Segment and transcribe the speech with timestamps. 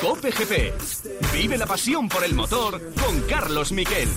[0.00, 0.74] Cope GP.
[1.32, 4.08] Vive la pasión por el motor con Carlos Miquel.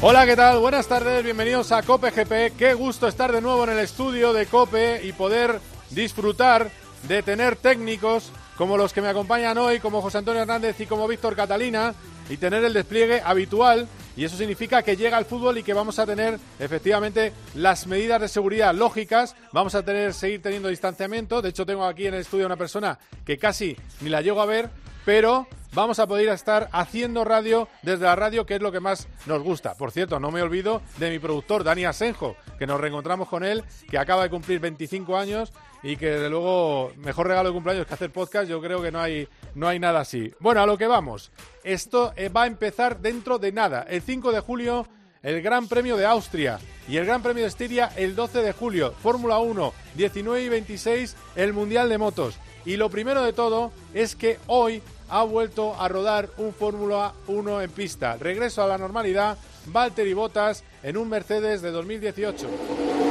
[0.00, 0.58] Hola, ¿qué tal?
[0.60, 2.56] Buenas tardes, bienvenidos a Cope GP.
[2.56, 5.60] Qué gusto estar de nuevo en el estudio de Cope y poder
[5.90, 6.70] disfrutar
[7.06, 11.08] de tener técnicos como los que me acompañan hoy, como José Antonio Hernández y como
[11.08, 11.94] Víctor Catalina,
[12.28, 13.88] y tener el despliegue habitual.
[14.18, 18.20] Y eso significa que llega el fútbol y que vamos a tener efectivamente las medidas
[18.20, 19.34] de seguridad lógicas.
[19.52, 21.40] Vamos a tener seguir teniendo distanciamiento.
[21.40, 24.46] De hecho, tengo aquí en el estudio una persona que casi ni la llego a
[24.46, 24.68] ver,
[25.04, 29.08] pero vamos a poder estar haciendo radio desde la radio, que es lo que más
[29.26, 29.74] nos gusta.
[29.74, 33.64] Por cierto, no me olvido de mi productor, Dani Asenjo, que nos reencontramos con él,
[33.88, 37.94] que acaba de cumplir 25 años y que desde luego mejor regalo de cumpleaños que
[37.94, 40.32] hacer podcast, yo creo que no hay, no hay nada así.
[40.40, 41.30] Bueno, a lo que vamos.
[41.64, 43.86] Esto eh, va a empezar dentro de nada.
[43.88, 44.86] El 5 de julio
[45.22, 48.94] el Gran Premio de Austria y el Gran Premio de Estiria el 12 de julio.
[49.02, 52.38] Fórmula 1, 19 y 26, el Mundial de Motos.
[52.64, 57.62] Y lo primero de todo es que hoy ha vuelto a rodar un Fórmula 1
[57.62, 58.16] en pista.
[58.16, 63.09] Regreso a la normalidad, Valtteri Bottas en un Mercedes de 2018.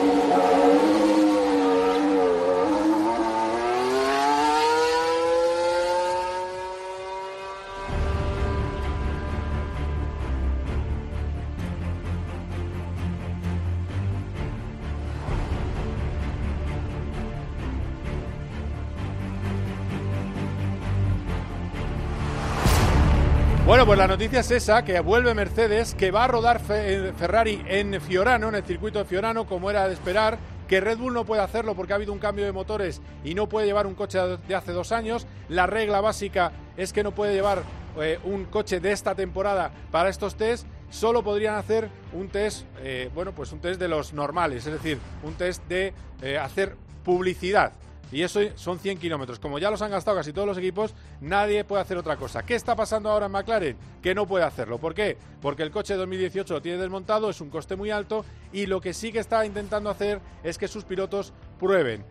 [24.00, 28.48] La noticia es esa, que vuelve Mercedes, que va a rodar eh, Ferrari en Fiorano,
[28.48, 31.76] en el circuito de Fiorano, como era de esperar, que Red Bull no puede hacerlo
[31.76, 34.72] porque ha habido un cambio de motores y no puede llevar un coche de hace
[34.72, 35.28] dos años.
[35.50, 37.64] La regla básica es que no puede llevar
[38.00, 40.66] eh, un coche de esta temporada para estos test.
[40.90, 44.98] Solo podrían hacer un test, eh, bueno, pues un test de los normales, es decir,
[45.24, 45.94] un test de
[46.40, 47.74] hacer publicidad.
[48.12, 49.40] Y eso son 100 kilómetros.
[49.40, 52.44] Como ya los han gastado casi todos los equipos, nadie puede hacer otra cosa.
[52.44, 53.78] ¿Qué está pasando ahora en McLaren?
[54.02, 54.78] Que no puede hacerlo.
[54.80, 55.18] ¿Por qué?
[55.42, 58.82] Porque el coche de 2018 lo tiene desmontado, es un coste muy alto y lo
[58.82, 62.04] que sí que está intentando hacer es que sus pilotos prueben.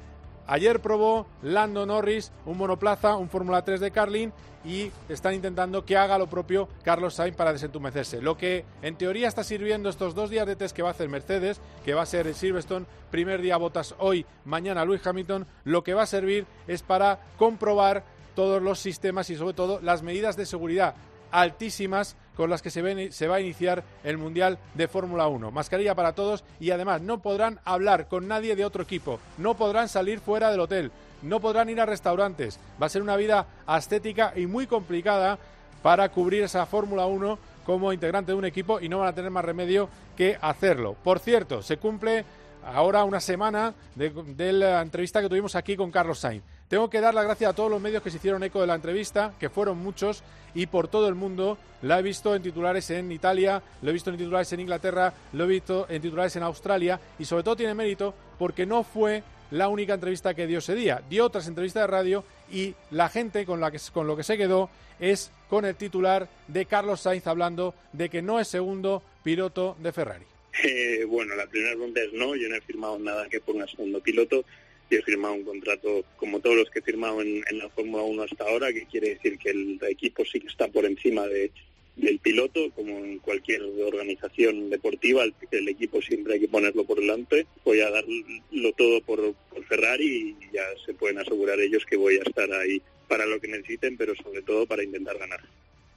[0.50, 4.32] Ayer probó Lando Norris un monoplaza, un Fórmula 3 de Carlin
[4.64, 8.22] y están intentando que haga lo propio Carlos Sainz para desentumecerse.
[8.22, 11.10] Lo que en teoría está sirviendo estos dos días de test que va a hacer
[11.10, 15.84] Mercedes, que va a ser el Silverstone, primer día botas hoy, mañana Luis Hamilton, lo
[15.84, 18.02] que va a servir es para comprobar
[18.34, 20.94] todos los sistemas y sobre todo las medidas de seguridad
[21.30, 25.50] altísimas con las que se, se va a iniciar el Mundial de Fórmula 1.
[25.50, 29.88] Mascarilla para todos y además no podrán hablar con nadie de otro equipo, no podrán
[29.88, 32.60] salir fuera del hotel, no podrán ir a restaurantes.
[32.80, 35.36] Va a ser una vida ascética y muy complicada
[35.82, 39.32] para cubrir esa Fórmula 1 como integrante de un equipo y no van a tener
[39.32, 40.94] más remedio que hacerlo.
[41.02, 42.24] Por cierto, se cumple
[42.64, 46.44] ahora una semana de, la entrevista que tuvimos aquí con Carlos Sainz.
[46.68, 48.74] Tengo que dar las gracias a todos los medios que se hicieron eco de la
[48.74, 50.22] entrevista, que fueron muchos,
[50.54, 51.56] y por todo el mundo.
[51.82, 55.44] La he visto en titulares en Italia, lo he visto en titulares en Inglaterra, lo
[55.44, 59.68] he visto en titulares en Australia, y sobre todo tiene mérito porque no fue la
[59.68, 61.02] única entrevista que dio ese día.
[61.08, 64.36] Dio otras entrevistas de radio y la gente con, la que, con lo que se
[64.36, 64.68] quedó
[65.00, 69.92] es con el titular de Carlos Sainz hablando de que no es segundo piloto de
[69.92, 70.24] Ferrari.
[70.64, 74.00] Eh, bueno, la primera pregunta es no, yo no he firmado nada que ponga segundo
[74.00, 74.44] piloto.
[74.90, 78.22] Yo he firmado un contrato como todos los que he firmado en, la Fórmula 1
[78.22, 81.50] hasta ahora, que quiere decir que el equipo sí que está por encima de,
[81.98, 87.46] del piloto, como en cualquier organización deportiva, el, equipo siempre hay que ponerlo por delante.
[87.64, 92.18] Voy a darlo todo por, por Ferrari y ya se pueden asegurar ellos que voy
[92.18, 95.40] a estar ahí para lo que necesiten, pero sobre todo para intentar ganar.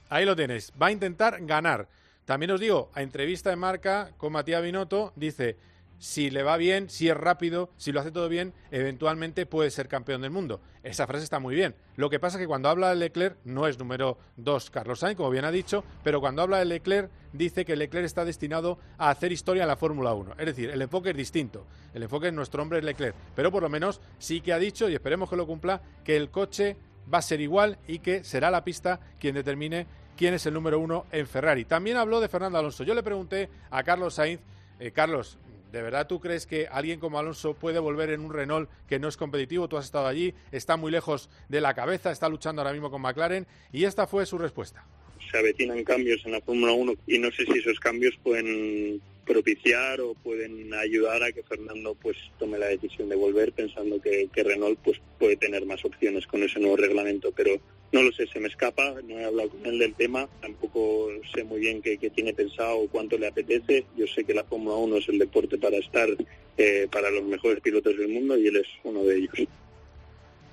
[0.08, 1.88] Ahí lo tienes, va a intentar ganar.
[2.24, 5.56] También os digo, a entrevista de marca con Matías Binotto, dice,
[6.02, 9.86] si le va bien, si es rápido, si lo hace todo bien, eventualmente puede ser
[9.86, 10.60] campeón del mundo.
[10.82, 11.76] Esa frase está muy bien.
[11.94, 15.16] Lo que pasa es que cuando habla de Leclerc, no es número dos Carlos Sainz,
[15.16, 19.10] como bien ha dicho, pero cuando habla de Leclerc, dice que Leclerc está destinado a
[19.10, 20.32] hacer historia en la Fórmula 1.
[20.38, 21.68] Es decir, el enfoque es distinto.
[21.94, 23.14] El enfoque de nuestro hombre es Leclerc.
[23.36, 26.30] Pero por lo menos sí que ha dicho, y esperemos que lo cumpla, que el
[26.30, 26.76] coche
[27.14, 30.80] va a ser igual y que será la pista quien determine quién es el número
[30.80, 31.64] uno en Ferrari.
[31.64, 32.82] También habló de Fernando Alonso.
[32.82, 34.40] Yo le pregunté a Carlos Sainz,
[34.80, 35.38] eh, Carlos,
[35.72, 39.08] ¿de verdad tú crees que alguien como Alonso puede volver en un Renault que no
[39.08, 39.68] es competitivo?
[39.68, 43.00] Tú has estado allí, está muy lejos de la cabeza, está luchando ahora mismo con
[43.00, 44.86] McLaren y esta fue su respuesta.
[45.30, 50.00] Se avecinan cambios en la Fórmula 1 y no sé si esos cambios pueden propiciar
[50.00, 54.42] o pueden ayudar a que Fernando pues tome la decisión de volver pensando que, que
[54.42, 57.60] Renault pues puede tener más opciones con ese nuevo reglamento pero
[57.92, 61.44] no lo sé, se me escapa, no he hablado con él del tema, tampoco sé
[61.44, 63.84] muy bien qué, tiene pensado o cuánto le apetece.
[63.96, 66.08] Yo sé que la Fórmula 1 es el deporte para estar
[66.56, 69.34] eh, para los mejores pilotos del mundo y él es uno de ellos.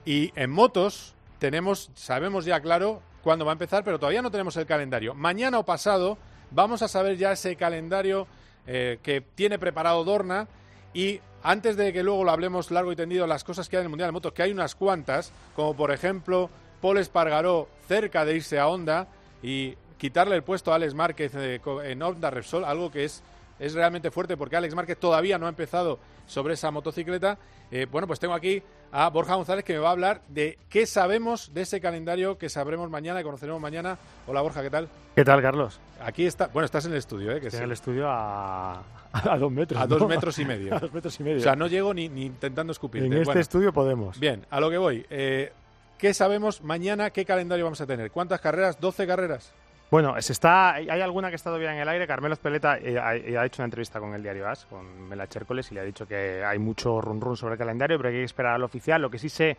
[0.05, 4.57] Y en motos tenemos, sabemos ya claro cuándo va a empezar, pero todavía no tenemos
[4.57, 5.15] el calendario.
[5.15, 6.17] Mañana o pasado
[6.51, 8.27] vamos a saber ya ese calendario
[8.67, 10.49] eh, que tiene preparado Dorna
[10.93, 13.85] y antes de que luego lo hablemos largo y tendido, las cosas que hay en
[13.85, 16.49] el Mundial de Motos, que hay unas cuantas, como por ejemplo
[16.81, 19.07] Paul Espargaró cerca de irse a Honda
[19.41, 23.21] y quitarle el puesto a Alex Márquez eh, en Honda Repsol, algo que es,
[23.59, 27.37] es realmente fuerte porque Alex Márquez todavía no ha empezado sobre esa motocicleta.
[27.71, 30.85] Eh, bueno, pues tengo aquí a Borja González que me va a hablar de qué
[30.85, 33.97] sabemos de ese calendario que sabremos mañana y conoceremos mañana.
[34.27, 34.87] Hola Borja, ¿qué tal?
[35.15, 35.79] ¿Qué tal, Carlos?
[36.01, 37.41] Aquí está, bueno, estás en el estudio, ¿eh?
[37.41, 38.81] Que en el estudio a,
[39.11, 39.81] a dos metros.
[39.81, 40.75] A dos metros y medio.
[40.75, 41.39] a dos metros y medio.
[41.39, 43.03] O sea, no llego ni, ni intentando escupir.
[43.03, 44.19] En este estudio podemos.
[44.19, 45.05] Bien, a lo que voy.
[45.09, 45.51] Eh,
[45.99, 47.09] ¿Qué sabemos mañana?
[47.09, 48.09] ¿Qué calendario vamos a tener?
[48.09, 48.79] ¿Cuántas carreras?
[48.79, 49.51] ¿12 carreras?
[49.91, 52.07] Bueno, se está, hay alguna que estado bien en el aire.
[52.07, 55.75] Carmelo Espeleta eh, ha, hecho una entrevista con el diario AS, con Mela Chércoles, y
[55.75, 58.53] le ha dicho que hay mucho run run sobre el calendario, pero hay que esperar
[58.53, 59.01] al oficial.
[59.01, 59.57] Lo que sí sé,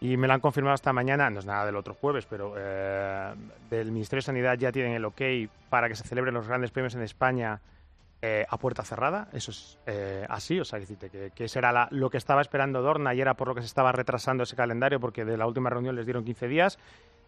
[0.00, 3.34] y me lo han confirmado esta mañana, no es nada del otro jueves, pero eh,
[3.68, 5.20] del Ministerio de Sanidad ya tienen el ok
[5.70, 7.60] para que se celebren los grandes premios en España
[8.22, 9.28] eh, a puerta cerrada.
[9.32, 13.20] Eso es eh, así, o sea, que, que será lo que estaba esperando Dorna y
[13.20, 16.04] era por lo que se estaba retrasando ese calendario, porque de la última reunión les
[16.04, 16.78] dieron 15 días.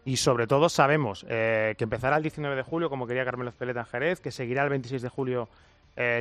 [0.05, 3.81] Y sobre todo sabemos eh, que empezará el 19 de julio, como quería Carmelo Espeleta
[3.81, 5.49] en Jerez, que seguirá el 26 de julio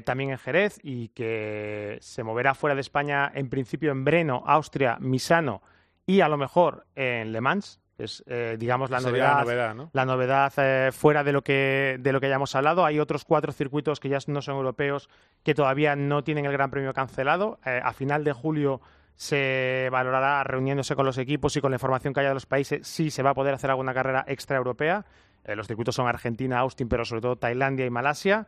[0.05, 4.99] también en Jerez y que se moverá fuera de España, en principio en Breno, Austria,
[5.01, 5.63] Misano
[6.07, 9.45] y a lo mejor en Le Mans, es eh, digamos la novedad,
[9.93, 12.85] la novedad, eh, fuera de lo que de lo que hayamos hablado.
[12.85, 15.09] Hay otros cuatro circuitos que ya no son europeos
[15.43, 17.59] que todavía no tienen el Gran Premio cancelado.
[17.65, 18.81] Eh, a final de julio
[19.15, 22.87] se valorará reuniéndose con los equipos y con la información que haya de los países
[22.87, 25.05] si se va a poder hacer alguna carrera extra europea.
[25.45, 28.47] los circuitos son Argentina, Austin, pero sobre todo Tailandia y Malasia.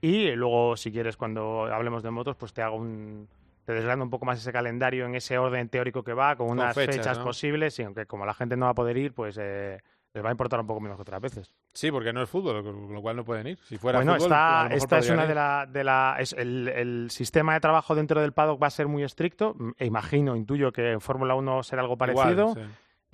[0.00, 3.26] Y luego, si quieres, cuando hablemos de motos, pues te hago un,
[3.64, 6.74] te desgrando un poco más ese calendario en ese orden teórico que va, con unas
[6.74, 9.78] fechas, posibles, y aunque como la gente no va a poder ir, pues eh,
[10.12, 11.54] les va a importar un poco menos que otras veces.
[11.72, 13.58] Sí, porque no es fútbol, con lo cual no pueden ir.
[13.64, 17.60] Si fuera bueno, fútbol, esta, esta es una de la, de la el, sistema de
[17.60, 19.56] trabajo dentro del paddock va a ser muy estricto.
[19.76, 22.54] E imagino, intuyo que en Fórmula 1 será algo parecido.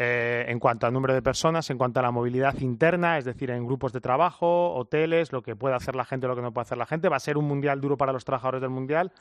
[0.03, 3.51] Eh, en cuanto al número de personas, en cuanto a la movilidad interna, es decir,
[3.51, 6.55] en grupos de trabajo, hoteles, lo que puede hacer la gente o lo que no
[6.55, 7.11] puede hacer la gente.
[7.11, 9.13] Va a ser un mundial duro para los trabajadores del mundial,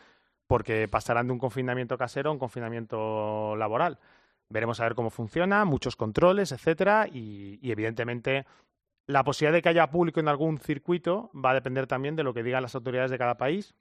[0.49, 3.99] porque pasarán de un confinamiento casero a un confinamiento laboral.
[4.49, 8.47] Veremos a ver cómo funciona, muchos controles, etcétera, y, y, evidentemente
[9.05, 12.33] la posibilidad de que haya público en algún circuito va a depender también de lo
[12.33, 13.75] que digan las autoridades de cada país.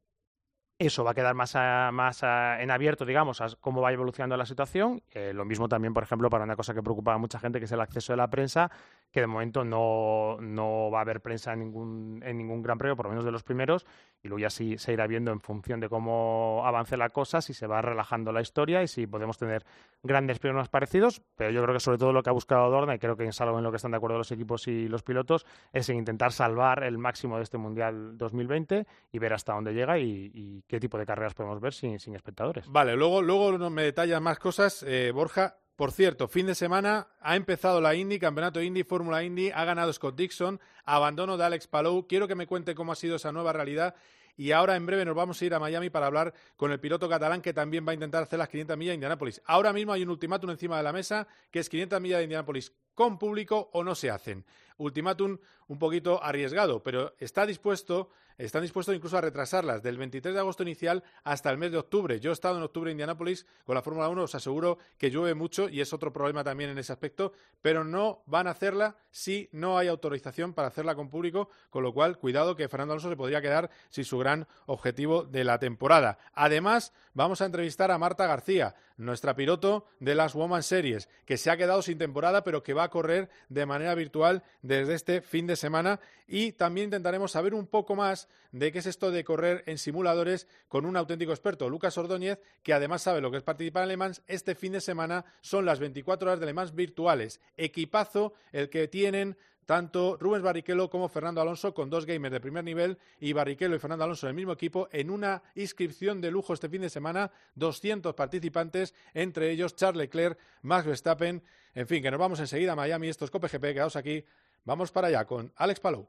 [0.81, 5.03] Eso va a quedar más, más en abierto, digamos, a cómo va evolucionando la situación.
[5.11, 7.65] Eh, lo mismo también, por ejemplo, para una cosa que preocupa a mucha gente, que
[7.65, 8.71] es el acceso de la prensa,
[9.11, 12.95] que de momento no, no va a haber prensa en ningún, en ningún gran premio,
[12.95, 13.87] por lo menos de los primeros,
[14.23, 17.55] y luego ya sí se irá viendo en función de cómo avance la cosa, si
[17.55, 19.65] se va relajando la historia y si podemos tener
[20.03, 22.99] grandes premios parecidos, pero yo creo que sobre todo lo que ha buscado Dorna, y
[22.99, 25.47] creo que es algo en lo que están de acuerdo los equipos y los pilotos,
[25.73, 29.99] es en intentar salvar el máximo de este Mundial 2020 y ver hasta dónde llega
[29.99, 32.69] y, qué tipo de carreras podemos ver sin, sin espectadores.
[32.69, 35.57] Vale, luego, luego me detallan más cosas, eh, Borja.
[35.79, 39.93] Por cierto, fin de semana ha empezado la Indy, Campeonato Indy, Fórmula Indy, ha ganado
[39.93, 42.09] Scott Dixon, abandono de Alex Palou.
[42.09, 43.95] Quiero que me cuente cómo ha sido esa nueva realidad
[44.37, 47.09] y ahora en breve nos vamos a ir a Miami para hablar con el piloto
[47.09, 49.41] catalán que también va a intentar hacer las 500 millas de Indianápolis.
[49.45, 52.73] Ahora mismo hay un ultimátum encima de la mesa que es 500 millas de Indianápolis
[52.93, 54.45] con público o no se hacen.
[54.79, 58.11] Ultimátum un poquito arriesgado, pero está dispuesto
[58.47, 62.21] están dispuestos incluso a retrasarlas del 23 de agosto inicial hasta el mes de octubre.
[62.21, 65.35] Yo he estado en octubre en Indianápolis con la Fórmula 1, os aseguro que llueve
[65.35, 69.49] mucho y es otro problema también en ese aspecto, pero no van a hacerla si
[69.53, 73.17] no hay autorización para hacerla con público, con lo cual cuidado que Fernando Alonso se
[73.17, 76.19] podría quedar sin su gran objetivo de la temporada.
[76.33, 81.51] Además, vamos a entrevistar a Marta García, nuestra piloto de las Woman Series, que se
[81.51, 85.47] ha quedado sin temporada, pero que va a correr de manera virtual desde este fin
[85.47, 86.01] de semana.
[86.27, 90.47] Y también intentaremos saber un poco más de qué es esto de correr en simuladores
[90.69, 94.23] con un auténtico experto, Lucas Ordóñez, que además sabe lo que es participar en Le.
[94.27, 97.41] Este fin de semana son las 24 horas de Le Mans virtuales.
[97.57, 99.37] Equipazo el que tienen
[99.69, 103.79] tanto Rubens Barrichello como Fernando Alonso con dos gamers de primer nivel y Barrichello y
[103.79, 107.31] Fernando Alonso en el mismo equipo en una inscripción de lujo este fin de semana,
[107.57, 111.43] 200 participantes, entre ellos Charles Leclerc, Max Verstappen,
[111.75, 114.25] en fin, que nos vamos enseguida a Miami, estos Cope GP, quedaos aquí,
[114.65, 116.09] vamos para allá con Alex Palou.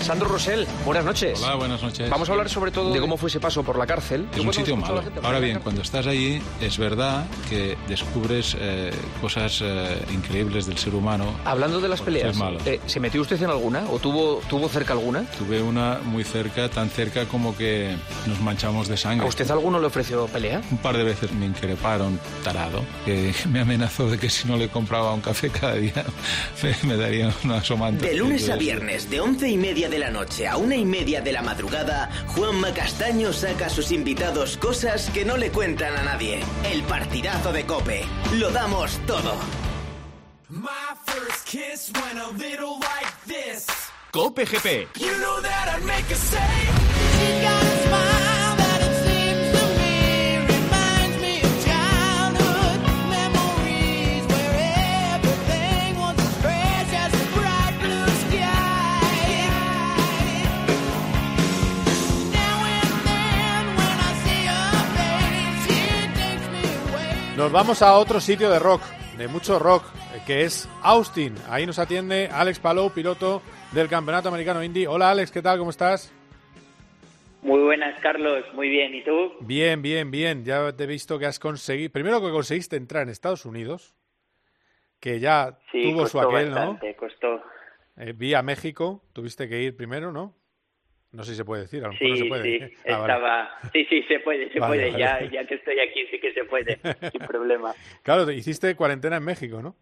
[0.00, 1.40] Sandro Rosell, buenas noches.
[1.42, 2.08] Hola, buenas noches.
[2.08, 4.26] Vamos a hablar sobre todo de cómo fue ese paso por la cárcel.
[4.32, 5.02] Es un sitio malo.
[5.22, 8.90] Ahora bien, cuando estás allí, es verdad que descubres eh,
[9.20, 11.34] cosas eh, increíbles del ser humano.
[11.44, 15.24] Hablando de las peleas, eh, ¿se metió usted en alguna o tuvo, tuvo cerca alguna?
[15.38, 17.94] Tuve una muy cerca, tan cerca como que
[18.26, 19.26] nos manchamos de sangre.
[19.26, 20.62] ¿A usted alguno le ofreció pelea?
[20.70, 24.68] Un par de veces me increparon tarado, que me amenazó de que si no le
[24.68, 26.04] compraba un café cada día
[26.84, 28.06] me, daría una asomante.
[28.06, 31.20] De lunes a viernes, de once y media de la noche a una y media
[31.20, 36.02] de la madrugada, Juanma Castaño saca a sus invitados cosas que no le cuentan a
[36.02, 36.40] nadie.
[36.64, 38.04] El partidazo de Cope.
[38.34, 39.34] Lo damos todo.
[44.12, 44.88] Cope GP.
[67.40, 68.82] Nos vamos a otro sitio de rock,
[69.16, 69.82] de mucho rock,
[70.26, 71.34] que es Austin.
[71.48, 73.40] Ahí nos atiende Alex Palou, piloto
[73.72, 74.84] del Campeonato Americano Indy.
[74.84, 75.56] Hola Alex, ¿qué tal?
[75.56, 76.12] ¿Cómo estás?
[77.40, 78.44] Muy buenas, Carlos.
[78.52, 78.94] Muy bien.
[78.94, 79.32] ¿Y tú?
[79.40, 80.44] Bien, bien, bien.
[80.44, 81.90] Ya te he visto que has conseguido.
[81.90, 83.94] Primero que conseguiste entrar en Estados Unidos,
[85.00, 87.40] que ya tuvo su aquel, bastante, Costó.
[87.96, 90.34] Eh, vía México, tuviste que ir primero, ¿no?
[91.12, 92.68] No sé si se puede decir, a lo mejor sí, no se puede.
[92.68, 93.50] Sí, ah, estaba...
[93.72, 94.92] sí, sí, se puede, se puede.
[94.92, 96.78] Ya, ya que estoy aquí sí que se puede,
[97.12, 97.74] sin problema.
[98.02, 99.74] Claro, hiciste cuarentena en México, ¿no?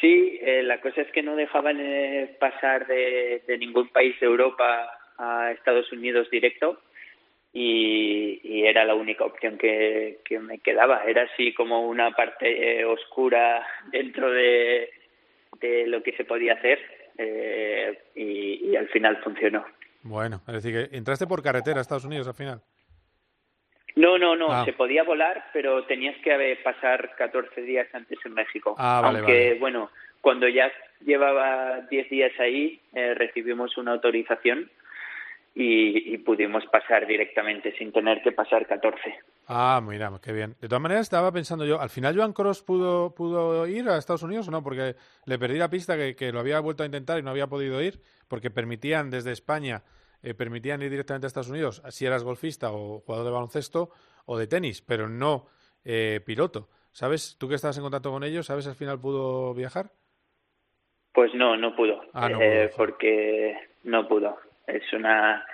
[0.00, 4.26] Sí, eh, la cosa es que no dejaban eh, pasar de, de, ningún país de
[4.26, 6.80] Europa a Estados Unidos directo
[7.52, 11.04] y, y era la única opción que, que, me quedaba.
[11.04, 14.90] Era así como una parte eh, oscura dentro de,
[15.60, 19.64] de lo que se podía hacer eh, y, al final funcionó.
[20.02, 22.62] Bueno, es decir, que entraste por carretera a Estados Unidos al final.
[23.96, 24.64] No, no, no, ah.
[24.64, 28.74] se podía volar, pero tenías que pasar 14 días antes en México.
[28.78, 30.72] Ah, vale, Aunque, bueno, cuando ya
[31.04, 34.70] llevaba 10 días ahí, eh, recibimos una autorización
[35.54, 39.18] y, pudimos pasar directamente sin tener que pasar 14.
[39.52, 40.54] Ah, mira, qué bien.
[40.60, 44.22] De todas maneras, estaba pensando yo, ¿al final Joan Cross pudo, pudo ir a Estados
[44.22, 44.62] Unidos o no?
[44.62, 47.48] Porque le perdí la pista que, que lo había vuelto a intentar y no había
[47.48, 49.82] podido ir, porque permitían desde España,
[50.22, 53.90] eh, permitían ir directamente a Estados Unidos si eras golfista o jugador de baloncesto
[54.24, 55.48] o de tenis, pero no
[55.84, 56.68] eh, piloto.
[56.92, 57.36] ¿Sabes?
[57.36, 59.90] Tú que estás en contacto con ellos, ¿sabes si al final pudo viajar?
[61.12, 62.00] Pues no, no pudo.
[62.12, 64.38] Ah, no eh, porque no pudo
[64.70, 65.44] es una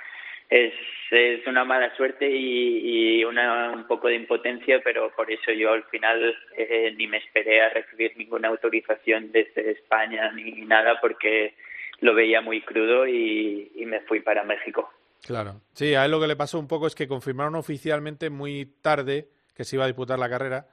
[0.49, 0.73] es,
[1.11, 5.73] es una mala suerte y, y una, un poco de impotencia, pero por eso yo
[5.73, 11.55] al final eh, ni me esperé a recibir ninguna autorización desde España ni nada, porque
[12.01, 14.91] lo veía muy crudo y, y me fui para México.
[15.27, 15.61] Claro.
[15.73, 19.29] Sí, a él lo que le pasó un poco es que confirmaron oficialmente muy tarde
[19.55, 20.69] que se iba a disputar la carrera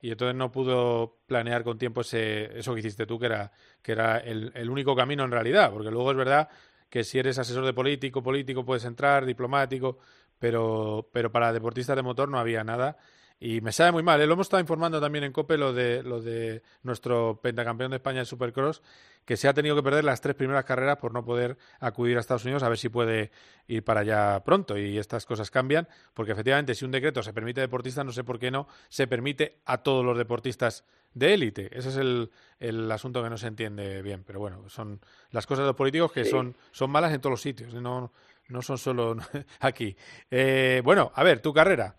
[0.00, 3.52] y entonces no pudo planear con tiempo ese, eso que hiciste tú, que era,
[3.82, 6.48] que era el, el único camino en realidad, porque luego es verdad
[6.94, 9.98] que si eres asesor de político, político puedes entrar, diplomático,
[10.38, 12.98] pero, pero para deportistas de motor no había nada.
[13.40, 14.20] Y me sabe muy mal.
[14.20, 14.28] ¿eh?
[14.28, 18.20] Lo hemos estado informando también en COPE, lo de, lo de nuestro pentacampeón de España
[18.20, 18.80] de Supercross,
[19.24, 22.20] que se ha tenido que perder las tres primeras carreras por no poder acudir a
[22.20, 23.30] Estados Unidos a ver si puede
[23.66, 24.76] ir para allá pronto.
[24.76, 28.24] Y estas cosas cambian, porque efectivamente si un decreto se permite a deportistas, no sé
[28.24, 31.70] por qué no se permite a todos los deportistas de élite.
[31.76, 34.24] Ese es el, el, asunto que no se entiende bien.
[34.24, 35.00] Pero bueno, son
[35.30, 38.12] las cosas de los políticos que son, son malas en todos los sitios, no,
[38.48, 39.16] no son solo
[39.60, 39.96] aquí.
[40.30, 41.96] Eh, bueno, a ver, tu carrera.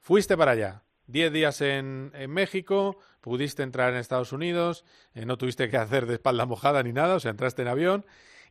[0.00, 0.82] Fuiste para allá.
[1.08, 4.84] Diez días en, México, pudiste entrar en Estados Unidos,
[5.14, 8.04] eh, no tuviste que hacer de espalda mojada ni nada, o sea, entraste en avión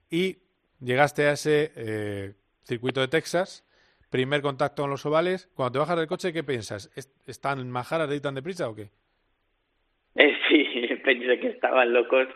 [0.10, 0.38] y
[0.80, 2.34] llegaste a ese eh,
[2.64, 3.64] circuito de Texas,
[4.10, 5.52] primer contacto con los ovales.
[5.56, 6.90] Cuando te bajas del coche, ¿qué piensas?
[7.28, 8.90] ¿Están majaras de ir tan deprisa o qué?
[10.50, 10.66] Sí,
[11.04, 12.28] pensé que estaban locos.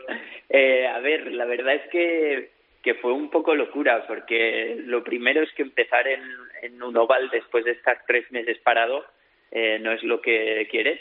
[0.49, 2.51] Eh, a ver, la verdad es que,
[2.83, 6.21] que fue un poco locura, porque lo primero es que empezar en,
[6.61, 9.03] en un oval después de estar tres meses parado
[9.51, 10.99] eh, no es lo que quieres,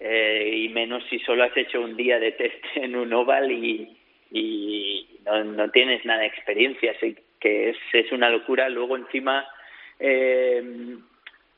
[0.00, 3.96] eh, y menos si solo has hecho un día de test en un oval y,
[4.30, 8.68] y no, no tienes nada de experiencia, así que es, es una locura.
[8.68, 9.46] Luego encima...
[9.98, 10.96] Eh,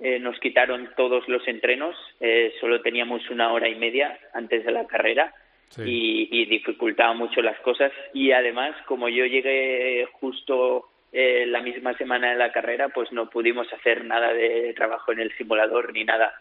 [0.00, 4.72] eh, nos quitaron todos los entrenos, eh, solo teníamos una hora y media antes de
[4.72, 5.32] la carrera
[5.68, 5.82] Sí.
[6.30, 11.96] y, y dificultaba mucho las cosas y además como yo llegué justo eh, la misma
[11.96, 16.04] semana de la carrera pues no pudimos hacer nada de trabajo en el simulador ni
[16.04, 16.34] nada.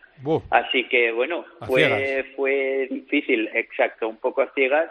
[0.49, 4.89] Así que bueno fue fue difícil exacto un poco a ciegas.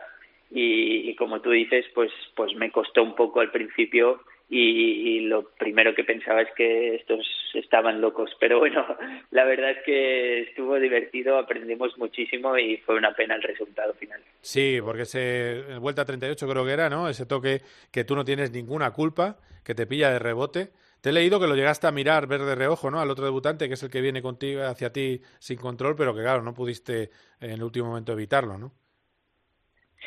[0.55, 4.21] Y, como tú dices, pues, pues me costó un poco al principio
[4.55, 8.31] y, lo primero que pensaba es que estos estaban locos.
[8.39, 8.85] Pero bueno,
[9.31, 14.21] la verdad es que estuvo divertido, aprendimos muchísimo y fue una pena el resultado final.
[14.43, 17.09] Sí, porque ese vuelta 38 creo que era, ¿no?
[17.09, 20.69] Ese toque que tú no tienes ninguna culpa, que te pilla de rebote.
[21.01, 23.01] Te he leído que lo llegaste a mirar, ver de reojo, ¿no?
[23.01, 26.21] Al otro debutante, que es el que viene contigo hacia ti sin control, pero que
[26.21, 27.09] claro, no pudiste
[27.41, 28.73] en el último momento evitarlo, ¿no?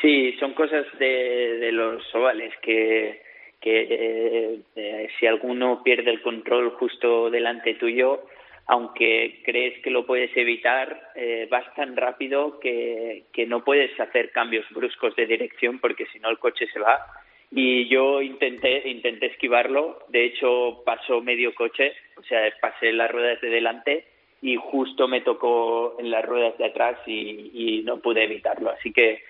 [0.02, 3.25] Sí, son cosas de, de los ovales que,
[3.62, 8.22] que eh, eh, si alguno pierde el control justo delante tuyo,
[8.68, 14.32] aunque crees que lo puedes evitar, eh, vas tan rápido que, que no puedes hacer
[14.32, 17.06] cambios bruscos de dirección porque si no el coche se va.
[17.52, 23.40] Y yo intenté, intenté esquivarlo, de hecho pasó medio coche, o sea, pasé las ruedas
[23.40, 24.06] de delante
[24.42, 28.72] y justo me tocó en las ruedas de atrás y, y no pude evitarlo.
[28.72, 29.22] Así que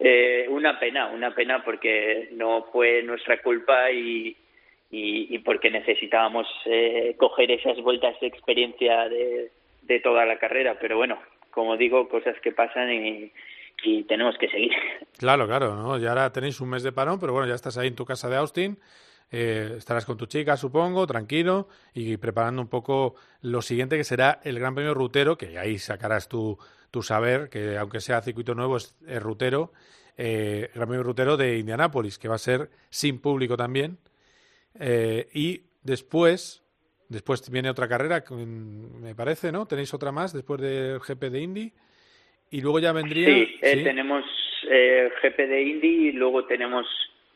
[0.00, 4.34] eh, una pena, una pena porque no fue nuestra culpa y,
[4.90, 9.50] y, porque necesitábamos eh, coger esas vueltas de experiencia de,
[9.82, 10.78] de toda la carrera.
[10.80, 11.18] Pero bueno,
[11.50, 13.30] como digo, cosas que pasan y,
[13.84, 14.72] y tenemos que seguir.
[15.18, 15.98] Claro, claro, ¿no?
[15.98, 18.30] Ya ahora tenéis un mes de parón, pero bueno, ya estás ahí en tu casa
[18.30, 18.78] de Austin.
[19.30, 24.40] Eh, estarás con tu chica, supongo, tranquilo y preparando un poco lo siguiente que será
[24.44, 26.58] el Gran Premio Rutero, que ahí sacarás tu,
[26.90, 29.72] tu saber, que aunque sea circuito nuevo es, rutero,
[30.16, 33.98] eh, Gran Premio Rutero de Indianápolis, que va a ser sin público también.
[34.78, 36.62] Eh, y después,
[37.08, 39.66] después viene otra carrera, me parece, ¿no?
[39.66, 41.72] Tenéis otra más después del GP de Indy.
[42.50, 43.26] Y luego ya vendría.
[43.26, 44.24] Sí, eh, tenemos
[44.68, 46.86] eh, GP de Indy y luego tenemos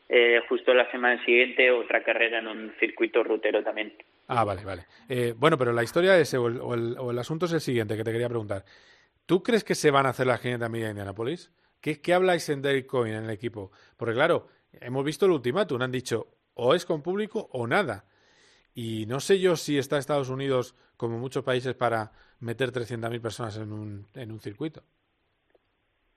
[0.07, 3.93] eh, justo la semana siguiente otra carrera en un circuito rutero también.
[4.27, 4.83] Ah, vale, vale.
[5.09, 8.03] Eh, bueno, pero la historia es, o el, o, el, asunto es el siguiente que
[8.03, 8.63] te quería preguntar.
[9.25, 11.51] ¿Tú crees que se van a hacer las 500 millas de Indianapolis?
[11.81, 13.71] ¿Qué, ¿Qué habláis en Dale Coin en el equipo?
[13.97, 14.47] Porque claro,
[14.81, 18.05] hemos visto el ultimátum, han dicho o es con público o nada.
[18.73, 23.57] Y no sé yo si está Estados Unidos, como muchos países, para meter 300.000 personas
[23.57, 24.81] en un, en un circuito.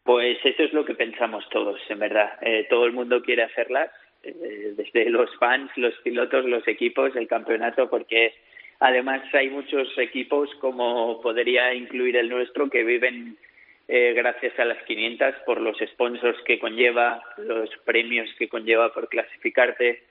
[0.02, 2.38] Pues eso es lo que pensamos todos, en verdad.
[2.40, 3.90] Eh, todo el mundo quiere hacerlas,
[4.22, 8.34] eh, desde los fans, los pilotos, los equipos, el campeonato, porque
[8.80, 13.36] además hay muchos equipos, como podría incluir el nuestro, que viven
[13.88, 19.08] eh, gracias a las 500 por los sponsors que conlleva, los premios que conlleva por
[19.08, 20.02] clasificarte.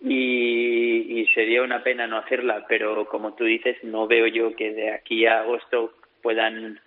[0.00, 4.72] Y, y sería una pena no hacerla, pero como tú dices, no veo yo que
[4.72, 6.80] de aquí a agosto puedan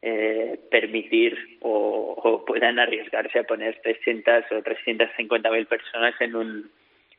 [0.00, 6.70] eh, permitir o, puedan arriesgarse a poner 300 o 350 mil personas en un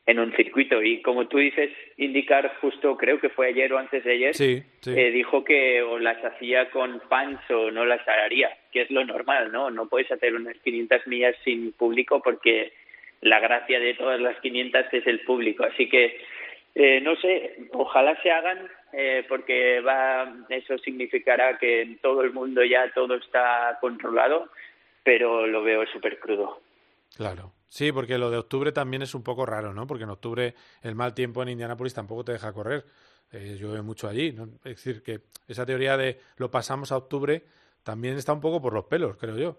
[0.06, 4.02] en un circuito y como tú dices indicar justo creo que fue ayer o antes
[4.02, 8.82] de ayer eh, dijo que o las hacía con fans o no las haría que
[8.82, 12.72] es lo normal no no puedes hacer unas 500 millas sin público porque
[13.20, 16.18] la gracia de todas las 500 es el público así que
[16.74, 22.32] eh, no sé, ojalá se hagan eh, porque va, eso significará que en todo el
[22.32, 24.48] mundo ya todo está controlado,
[25.02, 26.60] pero lo veo súper crudo.
[27.16, 27.52] Claro.
[27.70, 29.86] Sí, porque lo de octubre también es un poco raro, ¿no?
[29.86, 32.84] Porque en octubre el mal tiempo en Indianápolis tampoco te deja correr.
[33.32, 34.32] Eh, llueve mucho allí.
[34.32, 34.48] ¿no?
[34.64, 37.42] Es decir, que esa teoría de lo pasamos a octubre
[37.84, 39.58] también está un poco por los pelos, creo yo.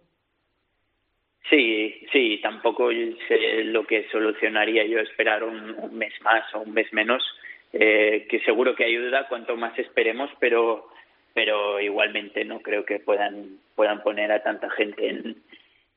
[1.50, 2.90] Sí, sí, tampoco
[3.30, 7.24] sé lo que solucionaría yo esperar un, mes más o un mes menos,
[7.72, 10.90] eh, que seguro que ayuda cuanto más esperemos, pero
[11.34, 15.38] pero igualmente no creo que puedan puedan poner a tanta gente en,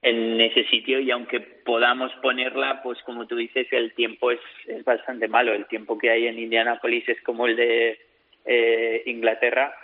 [0.05, 4.85] en ese sitio y aunque podamos ponerla, pues como tú dices, el tiempo es, es
[4.85, 5.55] bastante malo.
[5.55, 7.99] El tiempo que hay en Indianapolis es como el de
[8.45, 9.75] eh, Inglaterra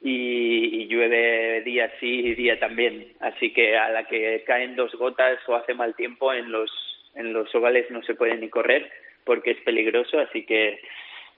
[0.00, 3.12] y, llueve día sí y día también.
[3.20, 6.70] Así que a la que caen dos gotas o hace mal tiempo en los,
[7.14, 8.90] en los ovales no se puede ni correr
[9.24, 10.18] porque es peligroso.
[10.18, 10.80] Así que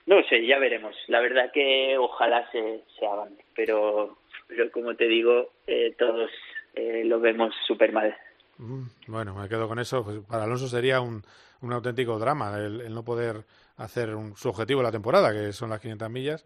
[0.07, 0.95] no sé, ya veremos.
[1.09, 6.31] La verdad que ojalá se, se hagan, pero, pero como te digo, eh, todos
[6.77, 8.17] eh, lo vemos súper mal.
[8.59, 10.05] Mm, bueno, me quedo con eso.
[10.05, 11.23] Pues para Alonso sería un,
[11.61, 13.45] un auténtico drama el, no poder
[13.77, 16.45] hacer un, su objetivo la temporada, que son las 500 millas.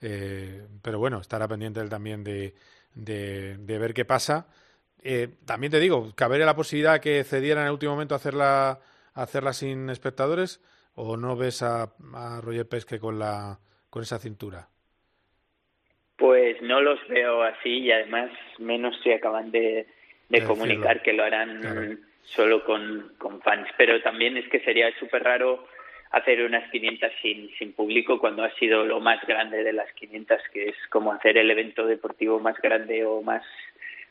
[0.00, 2.54] Eh, pero bueno, estará pendiente él también de,
[2.94, 4.46] de, ver qué pasa.
[5.02, 8.80] Eh, también te digo, ¿cabería la posibilidad que cediera en el último momento hacerla,
[9.14, 10.60] hacerla sin espectadores?
[10.94, 13.58] ¿O no ves a, a Roger Pesque con, la,
[13.90, 14.68] con esa cintura?
[16.16, 19.88] Pues no los veo así y además menos se acaban de,
[20.28, 23.68] de comunicar que lo harán solo con, con fans.
[23.76, 25.66] Pero también es que sería súper raro
[26.10, 30.40] hacer unas 500 sin, sin público cuando ha sido lo más grande de las 500,
[30.52, 33.42] que es como hacer el evento deportivo más grande o más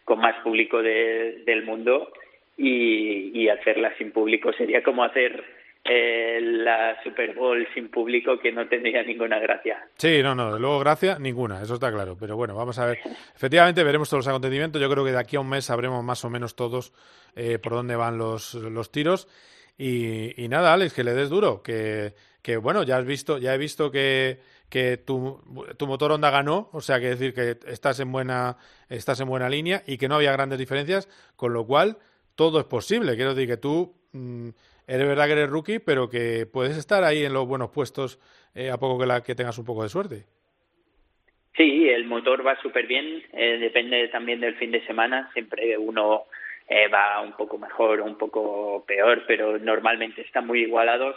[0.03, 2.11] con más público del mundo.
[2.57, 5.43] Y, hacerla sin público sería como hacer
[5.85, 9.85] eh, la Super Bowl sin público que no tendría ninguna gracia.
[9.97, 12.15] Sí, no, no, de luego gracia ninguna, eso está claro.
[12.17, 12.99] Pero bueno, vamos a ver.
[13.35, 14.81] Efectivamente, veremos todos los acontecimientos.
[14.81, 16.93] Yo creo que de aquí a un mes sabremos más o menos todos
[17.35, 19.27] eh, por dónde van los, los tiros.
[19.77, 23.53] Y, y, nada, Alex, que le des duro, que, que bueno, ya has visto, ya
[23.53, 25.41] he visto que, que tu,
[25.77, 29.49] tu, motor Honda ganó, o sea, que decir que estás en buena, estás en buena
[29.49, 31.97] línea y que no había grandes diferencias, con lo cual
[32.35, 33.15] todo es posible.
[33.15, 34.49] Quiero decir que tú mm,
[34.87, 38.19] eres verdad que eres rookie, pero que puedes estar ahí en los buenos puestos
[38.55, 40.25] eh, a poco que, la, que tengas un poco de suerte.
[41.55, 46.23] Sí, el motor va súper bien, eh, depende también del fin de semana, siempre uno
[46.67, 51.15] eh, va un poco mejor o un poco peor, pero normalmente están muy igualados.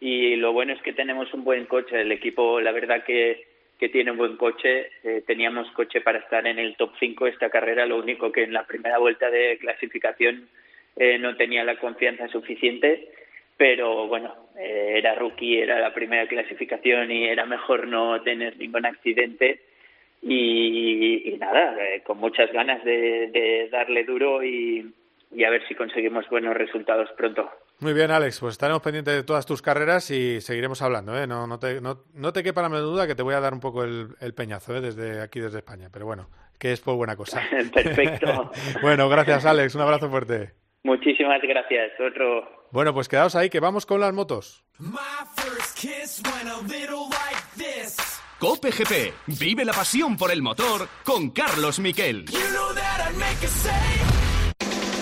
[0.00, 3.46] Y lo bueno es que tenemos un buen coche, el equipo la verdad que,
[3.78, 4.90] que tiene un buen coche,
[5.26, 8.66] teníamos coche para estar en el top 5 esta carrera, lo único que en la
[8.66, 10.48] primera vuelta de clasificación
[10.96, 13.10] eh, no tenía la confianza suficiente,
[13.56, 18.86] pero bueno, eh, era rookie, era la primera clasificación y era mejor no tener ningún
[18.86, 19.60] accidente.
[20.26, 24.94] Y, nada, eh, con muchas ganas de, darle duro y,
[25.44, 27.50] a ver si conseguimos buenos resultados pronto.
[27.80, 31.14] Muy bien, Alex, pues estaremos pendientes de todas tus carreras y seguiremos hablando.
[31.20, 31.26] ¿eh?
[31.26, 33.60] No, no, te, no, no te quepa la duda que te voy a dar un
[33.60, 34.80] poco el, el peñazo ¿eh?
[34.80, 35.88] desde aquí, desde España.
[35.92, 37.42] Pero bueno, que es por buena cosa.
[37.74, 38.50] Perfecto.
[38.82, 39.74] bueno, gracias, Alex.
[39.74, 40.63] Un abrazo fuerte.
[40.84, 41.92] Muchísimas gracias.
[41.98, 42.68] Otro.
[42.70, 44.64] Bueno, pues quedaos ahí que vamos con las motos.
[48.38, 49.14] Cope GP.
[49.38, 52.26] Vive la pasión por el motor con Carlos Miquel.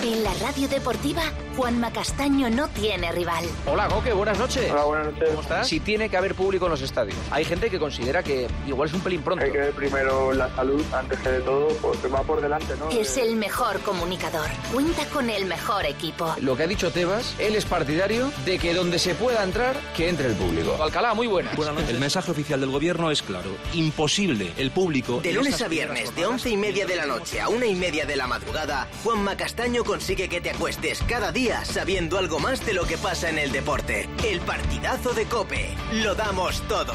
[0.03, 1.21] En la radio deportiva,
[1.55, 3.45] Juanma Castaño no tiene rival.
[3.65, 4.69] Hola, Coque, buenas noches.
[4.69, 5.29] Hola, buenas noches.
[5.29, 5.65] ¿Cómo estás?
[5.65, 7.15] Si tiene que haber público en los estadios.
[7.31, 9.45] Hay gente que considera que igual es un pelín pronto.
[9.45, 12.89] Hay que ver primero la salud antes que de todo, porque va por delante, ¿no?
[12.89, 14.47] Es el mejor comunicador.
[14.73, 16.35] Cuenta con el mejor equipo.
[16.41, 20.09] Lo que ha dicho Tebas, él es partidario de que donde se pueda entrar, que
[20.09, 20.83] entre el público.
[20.83, 21.49] Alcalá, muy buena.
[21.55, 21.91] Buenas noches.
[21.91, 23.51] El mensaje oficial del gobierno es claro.
[23.71, 24.51] Imposible.
[24.57, 25.21] El público...
[25.21, 28.05] De lunes a viernes, de once y media de la noche a una y media
[28.05, 32.73] de la madrugada, Juanma Castaño consigue que te acuestes cada día sabiendo algo más de
[32.73, 34.09] lo que pasa en el deporte.
[34.23, 35.69] El partidazo de Cope.
[35.91, 36.93] Lo damos todo.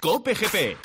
[0.00, 0.78] Cope GP.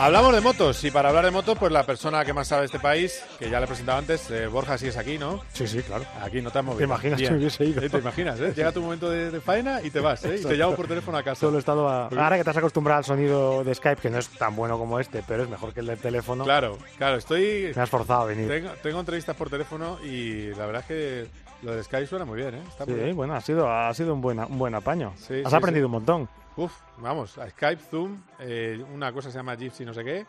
[0.00, 2.66] Hablamos de motos y para hablar de motos, pues la persona que más sabe de
[2.66, 5.42] este país, que ya le he presentado antes, eh, Borja, sí es aquí, ¿no?
[5.52, 6.06] Sí, sí, claro.
[6.22, 6.78] Aquí no te has movido.
[6.78, 7.82] ¿Te imaginas que hubiese ido?
[7.82, 8.54] te imaginas, ¿eh?
[8.56, 10.38] Llega tu momento de, faena y te vas, ¿eh?
[10.40, 11.42] Y te llamo por teléfono a casa.
[11.42, 12.06] Solo he estado a...
[12.06, 14.98] Ahora que te has acostumbrado al sonido de Skype, que no es tan bueno como
[14.98, 16.44] este, pero es mejor que el del teléfono.
[16.44, 17.70] Claro, claro, estoy...
[17.76, 18.72] Me has forzado a venir.
[18.82, 21.26] Tengo, entrevistas por teléfono y la verdad es que
[21.62, 22.62] lo de Skype suena muy bien, ¿eh?
[22.66, 25.12] Está sí, bueno, ha sido, ha sido un, buen, un buen apaño.
[25.44, 26.28] has aprendido un montón.
[26.60, 30.26] Uf, vamos, a Skype, Zoom, eh, una cosa se llama Gypsy no sé qué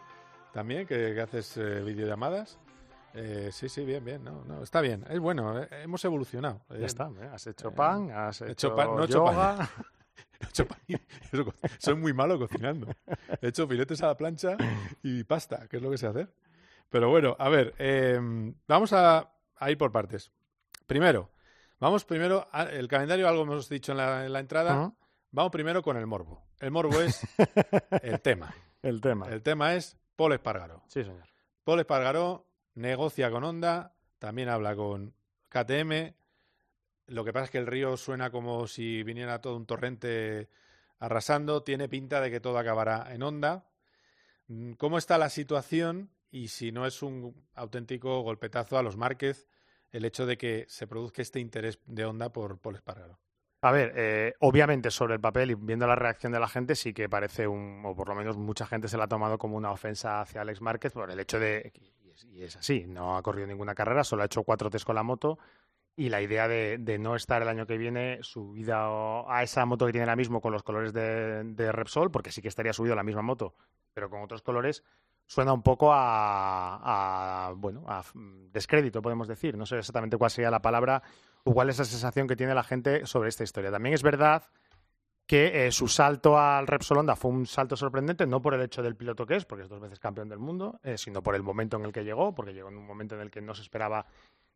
[0.53, 2.57] también, que, haces eh, videollamadas.
[3.13, 4.23] Eh, sí, sí, bien, bien.
[4.23, 5.03] No, no, está bien.
[5.09, 6.61] Es bueno, eh, hemos evolucionado.
[6.69, 7.11] Ya está.
[7.33, 9.69] Has hecho pan, has hecho, pan, no yoga.
[10.39, 10.79] Hecho pan.
[11.79, 12.87] soy muy malo cocinando.
[13.41, 14.55] He hecho filetes a la plancha
[15.03, 16.33] y pasta, que es lo que sé hacer.
[16.89, 19.33] Pero bueno, a ver, em, vamos a,
[19.67, 20.31] ir por partes.
[20.87, 21.29] Primero,
[21.77, 24.93] vamos primero, el calendario, algo hemos dicho en la, en la entrada.
[25.31, 26.43] Vamos primero con el morbo.
[26.59, 27.21] El morbo es
[28.03, 28.53] el tema.
[28.81, 29.27] El tema.
[29.29, 30.83] El tema es Paul Espargaró.
[30.87, 31.23] Sí, señor.
[31.63, 35.13] Paul Espargaró negocia con Honda, también habla con
[35.47, 36.13] KTM.
[37.07, 40.49] Lo que pasa es que el río suena como si viniera todo un torrente
[40.99, 41.63] arrasando.
[41.63, 43.65] Tiene pinta de que todo acabará en Honda.
[44.47, 46.11] Mm, ¿Cómo está la situación?
[46.29, 49.47] Y si no es un auténtico golpetazo a los Márquez
[49.91, 53.19] el hecho de que se produzca este interés de Honda por Paul Espargaró.
[53.63, 56.93] A ver, eh, obviamente sobre el papel y viendo la reacción de la gente sí
[56.93, 59.71] que parece un, o por lo menos mucha gente se la ha tomado como una
[59.71, 61.71] ofensa hacia Alex Márquez por el hecho de,
[62.33, 65.03] y es, así, no ha corrido ninguna carrera, solo ha hecho cuatro test con la
[65.03, 65.37] moto
[65.95, 69.91] y la idea de, no estar el año que viene subido a esa moto que
[69.91, 73.03] tiene ahora mismo con los colores de, Repsol, porque sí que estaría subido a la
[73.03, 73.53] misma moto,
[73.93, 74.83] pero con otros colores,
[75.31, 78.03] suena un poco a, a, bueno, a
[78.51, 79.55] descrédito, podemos decir.
[79.55, 81.01] No sé exactamente cuál sería la palabra
[81.45, 83.71] o cuál es la sensación que tiene la gente sobre esta historia.
[83.71, 84.43] También es verdad
[85.25, 88.83] que eh, su salto al Repsol Honda fue un salto sorprendente, no por el hecho
[88.83, 91.43] del piloto que es, porque es dos veces campeón del mundo, eh, sino por el
[91.43, 93.61] momento en el que llegó, porque llegó en un momento en el que no se
[93.61, 94.05] esperaba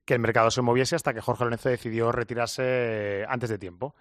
[0.03, 3.95] que el mercado se moviese hasta que Jorge Lorenzo decidió retirarse antes de tiempo.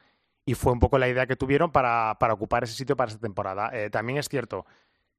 [0.44, 3.20] Y fue un poco la idea que tuvieron para, para ocupar ese sitio para esta
[3.20, 3.70] temporada.
[3.72, 4.66] Eh, también es cierto,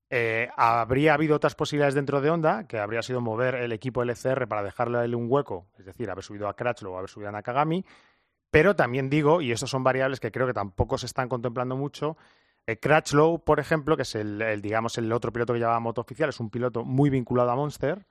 [0.09, 4.47] eh, habría habido otras posibilidades dentro de Honda, que habría sido mover el equipo LCR
[4.47, 7.85] para dejarle un hueco, es decir, haber subido a Crutchlow o haber subido a Nakagami.
[8.51, 12.17] Pero también digo, y estas son variables que creo que tampoco se están contemplando mucho,
[12.67, 16.01] eh, Crutchlow, por ejemplo, que es el, el, digamos, el otro piloto que lleva moto
[16.01, 18.05] oficial, es un piloto muy vinculado a Monster.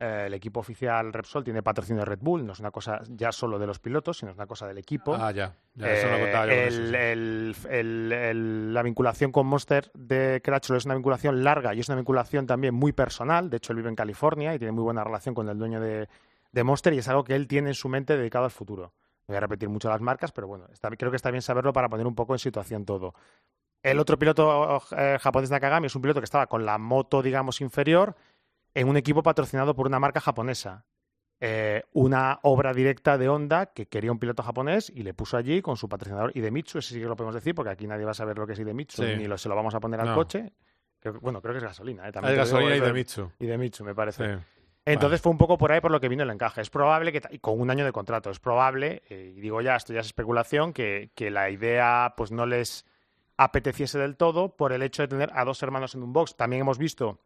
[0.00, 3.32] Eh, el equipo oficial Repsol tiene patrocinio de Red Bull, no es una cosa ya
[3.32, 5.16] solo de los pilotos, sino es una cosa del equipo.
[5.16, 7.66] Ah, ya, ya eso lo contaba yo con Eh, eso, el- sí.
[7.68, 11.88] el- el- el- la vinculación con Monster de Crutchlow es una vinculación larga y es
[11.88, 13.50] una vinculación también muy personal.
[13.50, 16.08] De hecho, él vive en California y tiene muy buena relación con el dueño de,
[16.52, 18.92] de Monster y es algo que él tiene en su mente dedicado al futuro.
[19.26, 21.88] Voy a repetir mucho las marcas, pero bueno, está- creo que está bien saberlo para
[21.88, 23.14] poner un poco en situación todo.
[23.82, 27.60] El otro piloto eh, japonés Nakagami es un piloto que estaba con la moto, digamos,
[27.60, 28.14] inferior
[28.74, 30.84] en un equipo patrocinado por una marca japonesa.
[31.40, 35.62] Eh, una obra directa de Honda que quería un piloto japonés y le puso allí
[35.62, 38.14] con su patrocinador Idemitsu, ese sí que lo podemos decir porque aquí nadie va a
[38.14, 39.14] saber lo que es Idemitsu Sí.
[39.16, 40.14] ni lo, se lo vamos a poner al No.
[40.16, 40.52] coche.
[40.98, 42.08] Creo bueno, creo que es gasolina.
[42.08, 42.12] ¿eh?
[42.12, 43.30] También lo digo, gasolina y es de- Idemitsu.
[43.38, 44.34] Idemitsu, me parece.
[44.36, 44.42] Sí.
[44.84, 46.60] Entonces fue un poco por ahí por lo que vino el encaje.
[46.60, 49.76] Es probable que, y con un año de contrato, es probable, eh, y digo ya,
[49.76, 52.84] esto ya es especulación, que, que la idea pues no les
[53.36, 56.36] apeteciese del todo por el hecho de tener a dos hermanos en un box.
[56.36, 57.20] También hemos visto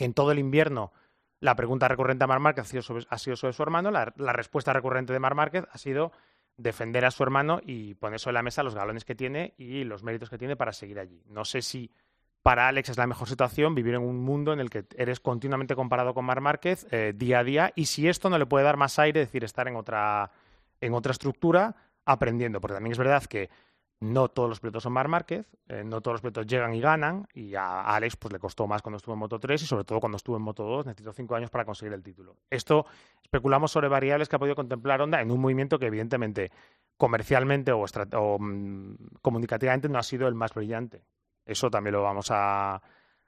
[0.00, 0.92] que en todo el invierno
[1.40, 4.06] la pregunta recurrente a Mar Márquez ha sido sobre, ha sido sobre su hermano, la,
[4.32, 6.10] respuesta recurrente de Mar Márquez ha sido
[6.56, 10.02] defender a su hermano y poner sobre la mesa los galones que tiene y los
[10.02, 11.22] méritos que tiene para seguir allí.
[11.26, 11.90] No sé si
[12.42, 15.76] para Alex es la mejor situación vivir en un mundo en el que eres continuamente
[15.76, 18.78] comparado con Mar Márquez eh, día a día y si esto no le puede dar
[18.78, 20.30] más aire, es decir, estar en otra,
[20.80, 23.50] en otra estructura aprendiendo, porque también es verdad que
[24.00, 27.28] no todos los pilotos son Mar Márquez, eh, no todos los pilotos llegan y ganan
[27.34, 30.00] y a Alex pues le costó más cuando estuvo en Moto 3 y sobre todo
[30.00, 32.36] cuando estuvo en Moto 2 necesitó cinco años para conseguir el título.
[32.48, 32.86] Esto
[33.22, 36.50] especulamos sobre variables que ha podido contemplar Honda en un movimiento que evidentemente
[36.96, 41.04] comercialmente o, mm, comunicativamente no ha sido el más brillante.
[41.44, 42.80] Eso también lo vamos a,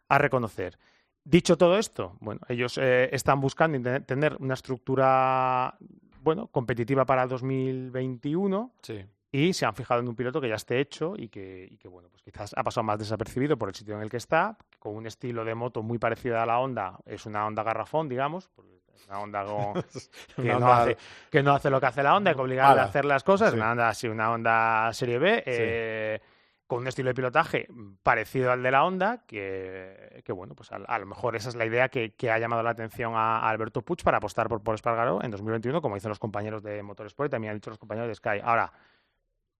[0.09, 0.79] reconocer.
[1.25, 5.75] Dicho todo esto, bueno, ellos eh, están buscando tener una estructura
[6.21, 9.07] bueno, competitiva para 2021 Sí.
[9.35, 11.89] Y se han fijado en un piloto que ya esté hecho y que, y que,
[11.89, 14.95] bueno, pues quizás ha pasado más desapercibido por el sitio en el que está, con
[14.95, 18.51] un estilo de moto muy parecido a la Honda, es una Honda garrafón, digamos,
[18.95, 19.83] es una Honda con-
[20.37, 20.97] que, Una no Honda- hace,
[21.31, 23.57] que no hace lo que hace la Honda, que obligarle a hacer las cosas, Sí.
[23.57, 26.21] una Honda así, una Honda Serie B, eh,
[26.67, 27.69] con un estilo de pilotaje
[28.03, 31.55] parecido al de la Honda, que, que, bueno, pues a, a lo mejor esa es
[31.55, 34.63] la idea que, que ha llamado la atención a, a Alberto Puig para apostar por,
[34.63, 37.79] por Espargaró en 2021, como dicen los compañeros de Motorsport y también han dicho los
[37.79, 38.41] compañeros de Sky.
[38.43, 38.73] Ahora,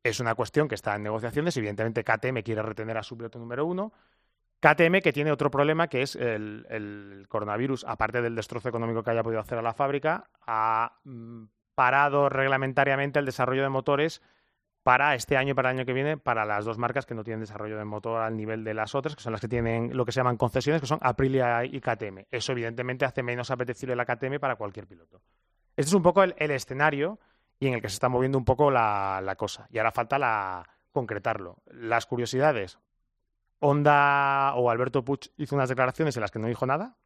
[0.03, 1.57] es una cuestión que está en negociaciones.
[1.57, 3.93] Evidentemente, KTM quiere retener a su piloto número uno.
[4.61, 9.23] KTM que tiene otro problema que es el, coronavirus, aparte del destrozo económico que haya
[9.23, 14.23] podido hacer a la fábrica, ha mm, parado reglamentariamente el desarrollo de motores
[14.85, 17.25] para este año y para el año que viene para las dos marcas que no
[17.25, 20.05] tienen desarrollo de motor al nivel de las otras, que son las que tienen lo
[20.05, 22.27] que se llaman concesiones, que son Aprilia y KTM.
[22.31, 25.23] Eso evidentemente hace menos apetecible la KTM para cualquier piloto.
[25.77, 27.19] Este es un poco el escenario
[27.63, 29.69] y en el que se está moviendo un poco la, la cosa.
[29.71, 31.59] Y ahora falta la, concretarlo.
[31.67, 32.79] Las curiosidades.
[33.61, 36.97] Honda o Alberto Puig hizo unas declaraciones en las que no dijo nada,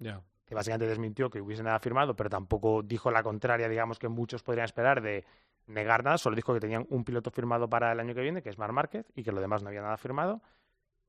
[0.00, 0.20] Ya.
[0.46, 4.42] que básicamente desmintió que hubiese nada firmado, pero tampoco dijo la contraria, digamos, que muchos
[4.42, 5.24] podrían esperar de
[5.68, 6.18] negar nada.
[6.18, 8.72] Solo dijo que tenían un piloto firmado para el año que viene, que es Mar
[8.72, 10.42] Márquez, y que lo demás no había nada firmado.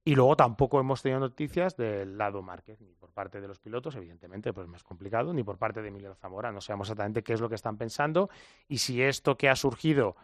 [0.03, 3.95] Y luego tampoco hemos tenido noticias del lado Márquez, ni por parte de los pilotos,
[3.95, 6.51] evidentemente, pues es más complicado, ni por parte de Emilio Zamora.
[6.51, 8.29] No sabemos exactamente qué es lo que están pensando
[8.67, 10.15] y si esto que ha surgido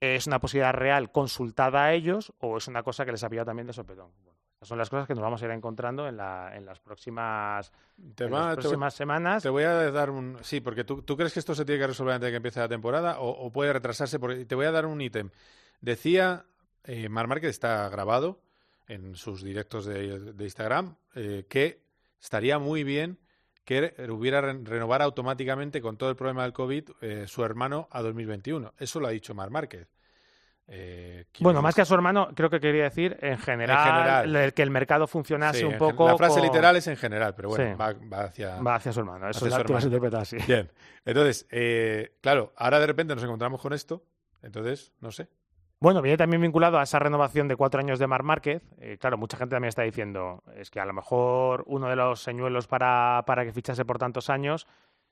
[0.00, 3.46] es una posibilidad real consultada a ellos o es una cosa que les ha pillado
[3.46, 4.10] también de sopetón.
[4.24, 6.80] Bueno, estas son las cosas que nos vamos a ir encontrando en, la- en las
[6.80, 7.70] próximas,
[8.16, 9.42] Te en va- las te voy- próximas semanas.
[9.44, 10.38] Te voy a dar un...
[10.42, 12.58] Sí, porque tú, tú crees que esto se tiene que resolver antes de que empiece
[12.60, 14.18] la temporada o, o puede retrasarse.
[14.18, 15.30] Porque te voy a dar un ítem.
[15.80, 16.46] Decía,
[16.84, 18.40] eh, Mar Márquez está grabado
[18.92, 21.82] en sus directos de, de Instagram, eh, que
[22.20, 23.18] estaría muy bien
[23.64, 28.02] que hubiera re- renovar automáticamente con todo el problema del COVID eh, su hermano a
[28.02, 28.74] 2021.
[28.78, 29.88] Eso lo ha dicho Mar Márquez.
[30.72, 34.36] Eh, Bueno, más que a su hermano, creo que quería decir en general, general.
[34.36, 36.06] el- que el mercado funcionase Sí, un en poco.
[36.06, 37.76] La frase con- literal es en general, pero bueno, Sí.
[37.78, 38.60] va, va hacia...
[38.62, 39.28] Va hacia su hermano.
[39.28, 40.18] Eso hacia la- su hermano.
[40.18, 40.36] así.
[40.46, 40.70] Bien.
[41.04, 44.04] Entonces, eh, claro, ahora de repente nos encontramos con esto.
[44.42, 45.28] Entonces, no sé.
[45.82, 48.62] Bueno, viene también vinculado a esa renovación de cuatro años de Mar Márquez.
[48.80, 52.22] Eh, claro, mucha gente también está diciendo, es que a lo mejor uno de los
[52.22, 54.66] señuelos para, para que fichase por tantos años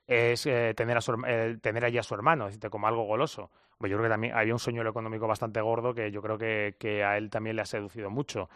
[0.07, 3.51] es eh, tener, a su, eh, tener allí a su hermano, decirte, como algo goloso.
[3.79, 6.77] Pues yo creo que también había un sueño económico bastante gordo que yo creo que,
[6.79, 8.51] que a él también le ha seducido mucho.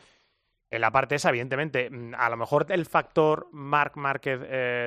[0.70, 4.38] En la parte esa, evidentemente, mm, a lo mejor el factor Mark Márquez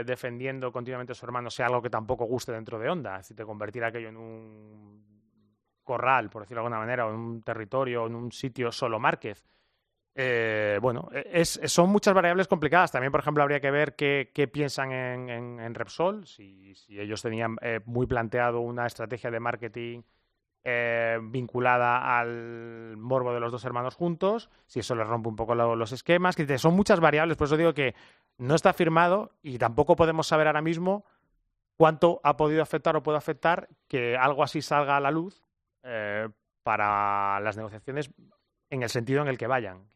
[0.06, 3.16] defendiendo continuamente a su hermano sea algo que tampoco guste dentro de Honda.
[3.16, 5.15] Es decir, te convertir aquello en un
[5.86, 9.00] corral, por decirlo de alguna manera, o en un territorio, o en un sitio solo
[9.00, 9.46] Márquez.
[10.18, 12.92] Eh, bueno, es, son muchas variables complicadas.
[12.92, 18.08] También, por ejemplo, habría que ver qué, piensan en, Repsol, si, ellos tenían eh, muy
[18.08, 20.02] planteado una estrategia de marketing
[20.68, 25.54] eh, vinculada al morbo de los dos hermanos juntos, si eso les rompe un poco
[25.54, 27.94] lo, los esquemas, que son muchas variables, por eso digo que
[28.40, 31.06] no está firmado y tampoco podemos saber ahora mismo
[31.78, 35.45] cuánto ha podido afectar o puede afectar que algo así salga a la luz
[35.86, 36.28] eh,
[36.64, 38.10] para las negociaciones
[38.70, 39.88] en el sentido en el que vayan.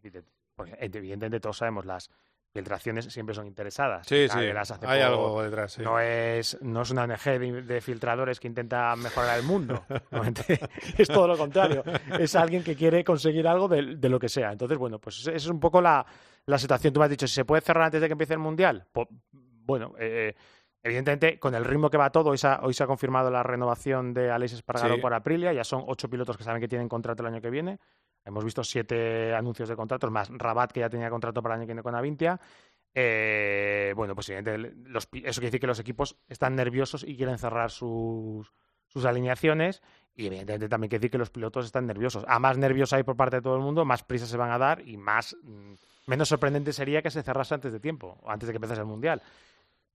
[0.55, 2.09] Porque evidentemente todos sabemos las
[2.51, 4.07] filtraciones siempre son interesadas.
[4.07, 4.39] Sí, sí,
[4.81, 5.73] hay algo detrás.
[5.73, 5.81] Sí.
[5.81, 9.83] No, es, no es una ONG de, de, filtradores que intenta mejorar el mundo.
[10.97, 11.83] es todo lo contrario.
[12.19, 14.51] Es alguien que quiere conseguir algo de, de lo que sea.
[14.51, 16.05] Entonces, bueno, pues esa es un poco la,
[16.45, 16.93] la, situación.
[16.93, 18.85] Tú me has dicho, si se puede cerrar antes de que empiece el Mundial.
[18.91, 20.33] Pues, bueno, eh,
[20.83, 23.43] evidentemente, con el ritmo que va todo, hoy se ha, hoy se ha confirmado la
[23.43, 25.01] renovación de Alex Espargaro sí.
[25.01, 25.53] por Aprilia.
[25.53, 27.79] Ya son ocho pilotos que saben que tienen contrato el año que viene.
[28.25, 31.67] Hemos visto siete anuncios de contratos, más Rabat, que ya tenía contrato para el año
[31.67, 32.39] que viene con Avintia.
[32.93, 37.37] Eh, bueno, pues evidentemente, los, eso quiere decir que los equipos están nerviosos y quieren
[37.37, 38.51] cerrar sus,
[38.87, 39.81] sus alineaciones.
[40.15, 42.25] Y evidentemente también quiere decir que los pilotos están nerviosos.
[42.27, 44.57] A más nervios hay por parte de todo el mundo, más prisa se van a
[44.57, 45.73] dar y más mm,
[46.07, 49.21] menos sorprendente sería que se cerrase antes de tiempo, antes de que empezase el Mundial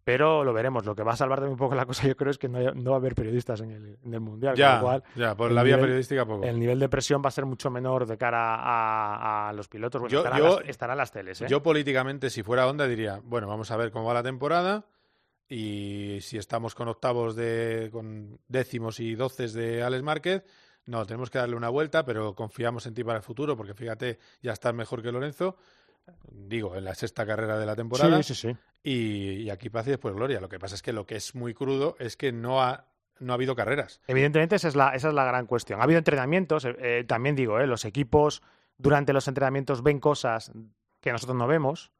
[0.04, 0.84] pero lo veremos.
[0.84, 2.58] Lo que va a salvar de un poco la cosa, yo creo, es que no,
[2.72, 4.54] no va a haber periodistas en el, en el Mundial.
[4.54, 6.44] Ya, con lo cual, ya, por la vía nivel, periodística poco.
[6.44, 10.02] El nivel de presión va a ser mucho menor de cara a, a los pilotos.
[10.02, 11.40] Bueno, yo, estarán, yo, las, estarán las teles.
[11.40, 11.46] ¿eh?
[11.48, 14.84] Yo políticamente, si fuera Honda, diría, bueno, vamos a ver cómo va la temporada
[15.48, 20.44] y si estamos con octavos de, con décimos y doces de Alex Márquez,
[20.86, 24.18] no, tenemos que darle una vuelta, pero confiamos en ti para el futuro, porque fíjate,
[24.42, 25.56] ya estás mejor que Lorenzo
[26.30, 28.22] digo, en la sexta carrera de la temporada.
[28.22, 28.56] Sí, sí, sí.
[28.86, 30.40] Y, y aquí paz y después gloria.
[30.40, 32.86] Lo que pasa es que lo que es muy crudo es que no ha,
[33.18, 34.00] no ha habido carreras.
[34.06, 35.80] Evidentemente, esa es la, esa es la gran cuestión.
[35.80, 38.42] Ha habido entrenamientos, eh, también digo, eh, los equipos
[38.76, 40.52] durante los entrenamientos ven cosas
[41.00, 41.92] que nosotros no vemos.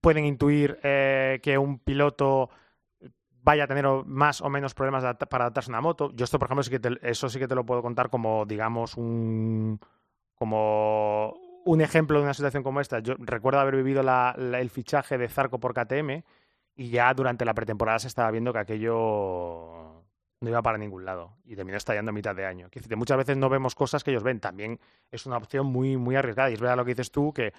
[0.00, 2.48] Pueden intuir eh, que un piloto
[3.42, 6.12] vaya a tener más o menos problemas para adaptarse a una moto.
[6.14, 8.44] Yo esto, por ejemplo, sí que te, eso sí que te lo puedo contar como,
[8.46, 9.80] digamos, un
[10.34, 11.34] como
[11.66, 13.00] un ejemplo de una situación como esta.
[13.00, 16.22] Yo recuerdo haber vivido la, la, el fichaje de Zarco por KTM
[16.76, 20.04] y ya durante la pretemporada se estaba viendo que aquello
[20.40, 22.68] no iba para ningún lado y terminó estallando a mitad de año.
[22.72, 24.38] Decir, muchas veces no vemos cosas que ellos ven.
[24.38, 24.78] También
[25.10, 27.52] es una opción muy, muy arriesgada y es verdad lo que dices tú que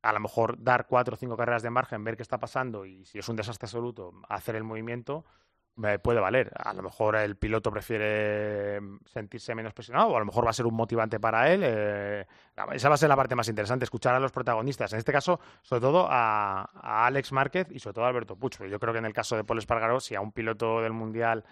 [0.00, 3.04] a lo mejor dar cuatro o cinco carreras de margen, ver qué está pasando y
[3.04, 5.26] si es un desastre absoluto, hacer el movimiento
[5.76, 6.52] me puede valer.
[6.56, 10.54] A lo mejor el piloto prefiere sentirse menos presionado o a lo mejor va a
[10.54, 11.62] ser un motivante para él.
[11.64, 12.26] Eh,
[12.72, 14.92] esa va a ser la parte más interesante, escuchar a los protagonistas.
[14.92, 18.62] En este caso, sobre todo a, a Alex Márquez y sobre todo a Alberto Puch.
[18.64, 21.44] Yo creo que en el caso de Paul Espargaró, si a un piloto del Mundial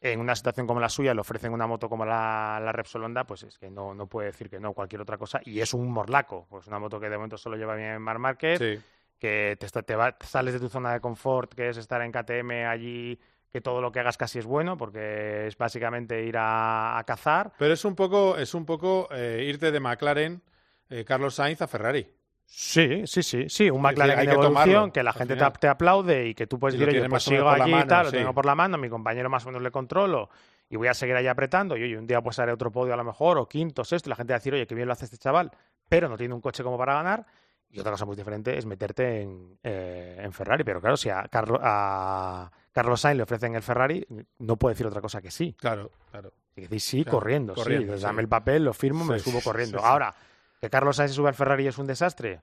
[0.00, 3.24] en una situación como la suya le ofrecen una moto como la, la Repsol Honda,
[3.24, 5.40] pues es que no, no puede decir que no, cualquier otra cosa.
[5.44, 8.58] Y es un morlaco, pues una moto que de momento solo lleva bien Mar Márquez,
[8.58, 8.80] sí.
[9.18, 12.68] que te, te, va, sales de tu zona de confort, que es estar en KTM
[12.68, 13.18] allí
[13.50, 17.52] que todo lo que hagas casi es bueno, porque es básicamente ir a, a cazar.
[17.58, 20.42] Pero es un poco, es un poco eh, irte de McLaren,
[20.90, 22.06] eh, Carlos Sainz, a Ferrari.
[22.44, 26.34] Sí, sí, sí, sí, un McLaren en evolución, que la gente te, te, aplaude y
[26.34, 28.12] que tú puedes decir, yo pues sigo allí y tal, sí.
[28.12, 30.30] lo tengo por la mano, mi compañero más o menos le controlo
[30.70, 32.96] y voy a seguir ahí apretando y oye, un día pues haré otro podio a
[32.96, 34.92] lo mejor, o quinto, sexto, y la gente va a decir, oye, qué bien lo
[34.92, 35.50] hace este chaval,
[35.88, 37.26] pero no tiene un coche como para ganar.
[37.70, 41.24] Y otra cosa muy diferente es meterte en, eh, en Ferrari, pero claro, si a,
[41.30, 44.06] Carlo, a Carlos Sainz le ofrecen el Ferrari,
[44.38, 45.54] no puede decir otra cosa que sí.
[45.58, 46.32] Claro, claro.
[46.56, 48.04] Y decir sí, claro, corriendo, corriendo, sí, sí.
[48.04, 49.80] dame el papel, lo firmo, Sí, me subo corriendo.
[49.84, 50.14] Ahora,
[50.60, 52.40] que Carlos Sainz se sube al Ferrari es un desastre.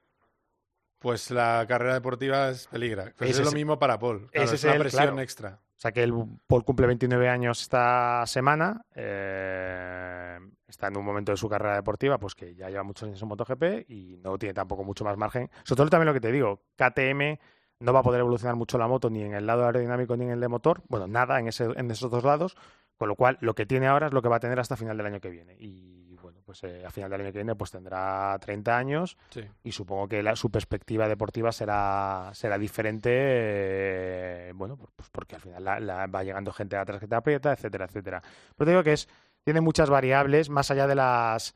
[1.00, 3.12] Pues la carrera deportiva es peligra.
[3.18, 4.30] Pues Ese es lo es- mismo para Paul.
[4.32, 5.20] Claro, es es una el- presión claro.
[5.22, 5.60] extra.
[5.78, 6.14] O sea que el
[6.48, 12.18] Paul cumple 29 años esta semana, eh, está en un momento de su carrera deportiva,
[12.18, 15.50] pues que ya lleva muchos años en MotoGP y no tiene tampoco mucho más margen.
[15.64, 17.38] Sobre todo también lo que te digo, KTM
[17.80, 20.32] no va a poder evolucionar mucho la moto ni en el lado aerodinámico ni en
[20.32, 22.56] el de motor, bueno, nada en, ese, en esos dos lados,
[22.96, 24.96] con lo cual lo que tiene ahora es lo que va a tener hasta final
[24.96, 25.58] del año que viene.
[25.60, 26.05] Y
[26.46, 29.42] pues eh, a final del año que viene pues tendrá 30 años Sí.
[29.64, 35.42] y supongo que la, su perspectiva deportiva será, será diferente, eh, bueno, pues, porque al
[35.42, 38.22] final la, la va llegando gente atrás que te aprieta, etcétera, etcétera.
[38.56, 39.08] Pero te digo que es,
[39.44, 41.56] tiene muchas variables, más allá de las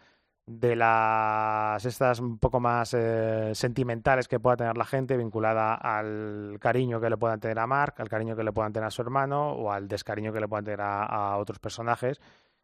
[0.51, 6.57] de las estas un poco más eh, sentimentales que pueda tener la gente vinculada al
[6.59, 9.03] cariño que le puedan tener a Mark, al cariño que le puedan tener a su
[9.03, 12.19] hermano o al descariño que le puedan tener a, a otros personajes.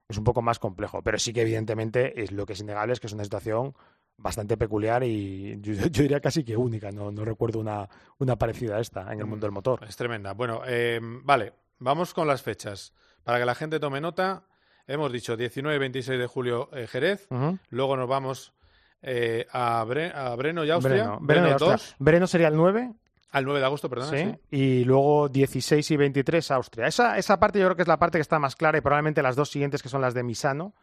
[0.07, 2.99] Es un poco más complejo, pero sí que evidentemente es lo que es innegable es
[2.99, 3.73] que es una situación
[4.17, 6.91] bastante peculiar y yo, yo diría casi que única.
[6.91, 7.89] No, no recuerdo una,
[8.19, 9.83] una parecida a esta en el mundo del motor.
[9.87, 10.33] Es tremenda.
[10.33, 12.93] Bueno, eh, vale, vamos con las fechas.
[13.23, 14.43] Para que la gente tome nota,
[14.85, 17.27] hemos dicho 19 y 26 de julio eh, Jerez,
[17.69, 18.53] luego nos vamos
[19.01, 20.95] eh, a, Bre- a Breno y Austria.
[21.03, 21.71] Breno, Breno y Austria.
[21.71, 22.93] 2, Breno sería el 9,
[23.35, 24.09] al 9 de agosto, perdón.
[24.11, 24.33] ¿sí?
[24.49, 26.87] Y luego 16 y 23 Austria.
[26.87, 29.21] Esa, esa parte yo creo que es la parte que está más clara y probablemente
[29.21, 30.73] las dos siguientes que son las de Misano,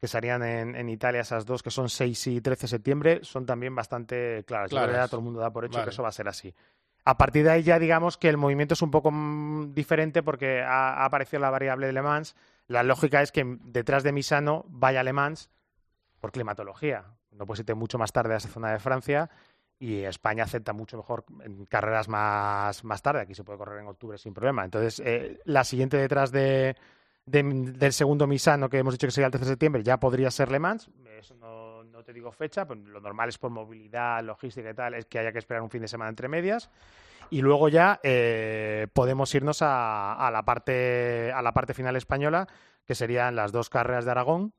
[0.00, 3.46] que serían en, en Italia esas dos que son 6 y 13 de septiembre, son
[3.46, 4.70] también bastante claras.
[4.70, 5.86] Ya todo el mundo da por hecho Vale.
[5.86, 6.54] que eso va a ser así.
[7.04, 10.62] A partir de ahí ya digamos que el movimiento es un poco mm, diferente porque
[10.62, 12.36] ha, ha aparecido la variable de Le Mans.
[12.68, 15.50] La lógica es que detrás de Misano vaya Le Mans
[16.20, 17.06] por climatología.
[17.32, 19.30] No puedes irte mucho más tarde a esa zona de Francia
[19.78, 23.20] y España acepta mucho mejor en carreras más, más tarde.
[23.20, 24.64] Aquí se puede correr en octubre sin problema.
[24.64, 26.76] Entonces, eh, la siguiente detrás de,
[27.26, 30.30] de- del segundo Misano, que hemos dicho que sería el 13 de septiembre, ya podría
[30.30, 30.90] ser Le Mans.
[31.18, 35.04] Eso no, te digo fecha, pero lo normal es por movilidad, logística y tal, es
[35.06, 36.70] que haya que esperar un fin de semana entre medias.
[37.30, 42.48] Y luego ya eh, podemos irnos a, a la parte, a la parte final española,
[42.86, 44.54] que serían las dos carreras de Aragón,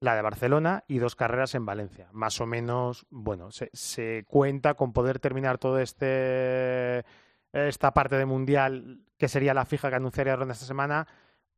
[0.00, 2.08] la de Barcelona y dos carreras en Valencia.
[2.12, 7.04] Más o menos, bueno, se, se cuenta con poder terminar todo este
[7.52, 11.06] esta parte de mundial que sería la fija que anunciaría Ronda esta semana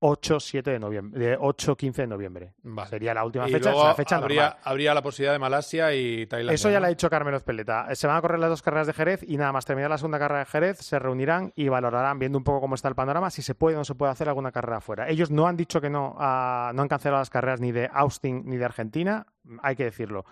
[0.01, 2.55] 8-7 de noviembre, de 8-15 de noviembre.
[2.63, 2.89] Vale.
[2.89, 4.61] Sería la última Y fecha, luego la fecha habría, normal.
[4.65, 6.55] habría la posibilidad de Malasia y Tailandia.
[6.55, 6.81] Eso ya ¿no?
[6.81, 7.95] lo ha dicho Carmelo Espeleta.
[7.95, 10.19] Se van a correr las dos carreras de Jerez y nada más terminar la segunda
[10.19, 13.43] carrera de Jerez se reunirán y valorarán, viendo un poco cómo está el panorama, si
[13.43, 15.09] se puede o no se puede hacer alguna carrera afuera.
[15.09, 18.43] Ellos no han dicho que no, ah, no han cancelado las carreras ni de Austin
[18.47, 19.27] ni de Argentina,
[19.63, 20.25] hay que decirlo.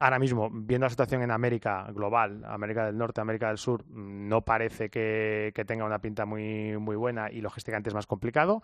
[0.00, 4.28] Ahora mismo, viendo la situación en América global, América del Norte, América del Sur, mm,
[4.28, 8.62] no parece que, que tenga una pinta muy, muy buena y logísticamente es más complicado.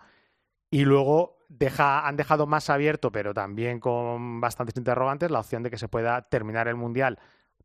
[0.71, 5.69] Y luego deja, han dejado más abierto, pero también con bastantes interrogantes, la opción de
[5.69, 7.19] que se pueda terminar el Mundial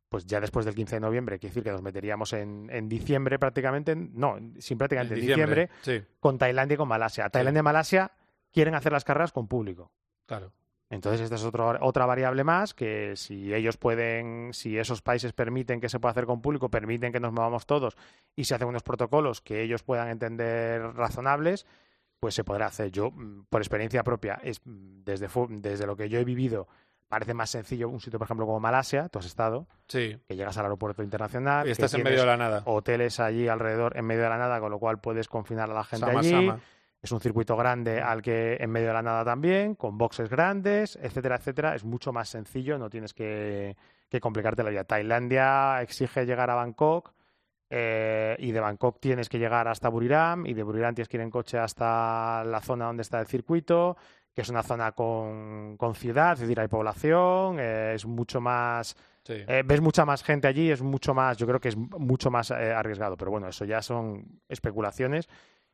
[0.08, 3.40] pues ya después del 15 de noviembre, quiere decir que nos meteríamos en, en diciembre
[3.40, 6.14] prácticamente, en- no, sin prácticamente en En diciembre, diciembre, sí.
[6.20, 7.28] con Tailandia y con Malasia.
[7.28, 8.12] Tailandia y Malasia
[8.52, 9.90] quieren hacer las carreras con público.
[10.26, 10.52] Claro.
[10.90, 15.80] Entonces, esta es otro- otra variable más que si ellos pueden, si esos países permiten
[15.80, 17.96] que se pueda hacer con público, permiten que nos movamos todos
[18.36, 21.66] y se hacen unos protocolos que ellos puedan entender razonables,
[22.26, 22.90] pues se podrá hacer.
[22.90, 26.66] Yo, mm, por experiencia propia, es mm, desde, desde lo que yo he vivido,
[27.06, 30.18] parece más sencillo un sitio, por ejemplo, como Malasia, tú has estado, Sí.
[30.26, 32.62] que llegas al aeropuerto internacional, Y que estás en medio de la nada.
[32.64, 35.84] hoteles allí alrededor, en medio de la nada, con lo cual puedes confinar a la
[35.84, 36.30] gente Sama, allí.
[36.32, 36.58] sama.
[37.00, 40.98] Es un circuito grande al que en medio de la nada también, con boxes grandes,
[41.00, 41.76] etcétera, etcétera.
[41.76, 43.76] Es mucho más sencillo, no tienes que,
[44.08, 44.82] que complicarte la vida.
[44.82, 47.12] Tailandia exige llegar a Bangkok
[47.70, 51.22] eh, y de Bangkok tienes que llegar hasta Buriram y de Buriram tienes que ir
[51.22, 53.96] en coche hasta la zona donde está el circuito,
[54.34, 58.96] que es una zona con, con ciudad, es decir, hay población, eh, es mucho más...
[59.22, 59.34] Sí.
[59.44, 62.52] eh, ves mucha más gente allí, es mucho más, yo creo que es mucho más
[62.52, 65.28] eh, arriesgado, pero bueno, eso ya son especulaciones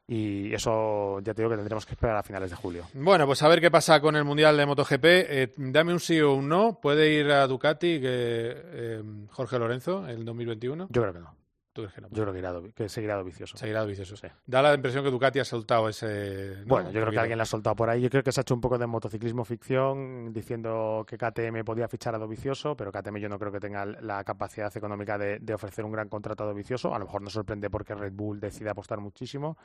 [0.07, 2.85] y eso ya te digo que tendremos que esperar a finales de julio.
[2.95, 5.05] Bueno, pues a ver qué pasa con el Mundial de MotoGP.
[5.05, 6.81] Eh, dame un sí o un no.
[6.81, 10.89] ¿Puede ir a Ducati que, eh, Jorge Lorenzo en el 2021?
[10.91, 11.35] Yo creo que no.
[11.73, 12.09] ¿Tú crees que no?
[12.11, 13.57] Yo creo que, irá do- que seguirá vicioso.
[13.57, 14.15] Seguirá vicioso.
[14.47, 16.57] Da la impresión que Ducati ha soltado ese...
[16.61, 16.67] ¿no?
[16.67, 18.03] Bueno, yo creo que alguien la ha soltado por ahí.
[18.03, 21.89] Yo creo que se ha hecho un poco de motociclismo ficción diciendo que KTM podía
[21.89, 25.55] fichar a Dovicioso, pero KTM yo no creo que tenga la capacidad económica de, de
[25.55, 26.95] ofrecer un gran contrato a Dovicioso.
[26.95, 29.57] A lo mejor nos sorprende porque Red Bull decide apostar muchísimo.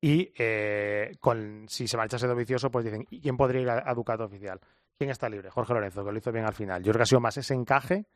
[0.00, 3.94] Y eh, con, si se marchase Dovicioso, pues dicen, ¿y quién podría ir a, a
[3.94, 4.60] Ducato oficial?
[4.98, 5.50] ¿Quién está libre?
[5.50, 6.82] Jorge Lorenzo, que lo hizo bien al final.
[6.82, 8.06] Yo creo que ha sido más ese encaje,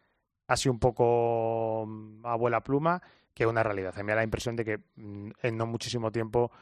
[0.54, 3.02] sido un poco mm, abuela pluma,
[3.34, 3.92] que una realidad.
[3.96, 6.52] A mí me da la impresión de que mm, en no muchísimo tiempo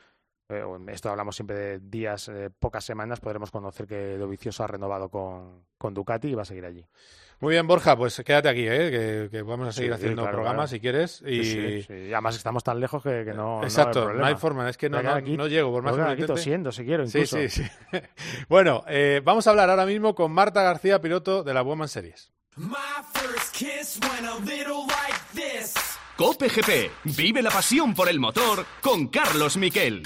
[0.49, 5.09] eh, esto hablamos siempre de días, eh, pocas semanas, podremos conocer que Dovicioso ha renovado
[5.09, 6.85] con, con Ducati y va a seguir allí.
[7.41, 8.91] Muy bien, Borja, pues quédate aquí, ¿eh?
[8.91, 10.76] que, que vamos a seguir Sí, haciendo claro, programas claro.
[10.76, 11.22] si quieres.
[11.26, 11.45] Y...
[11.45, 11.93] Sí, sí, sí.
[12.09, 14.28] Y además estamos tan lejos que, que no, Exacto, no hay, no, problema.
[14.28, 17.18] hay forma, es que no, aquí- llego, por más que lo tosiendo, si quiero, Sí,
[17.18, 17.37] incluso.
[17.39, 17.64] sí, sí.
[18.49, 22.32] bueno, eh, vamos a hablar ahora mismo con Marta García, piloto de la Woman Series.
[26.17, 26.91] Cope GP.
[27.17, 30.05] Vive la pasión por el motor con Carlos Miquel.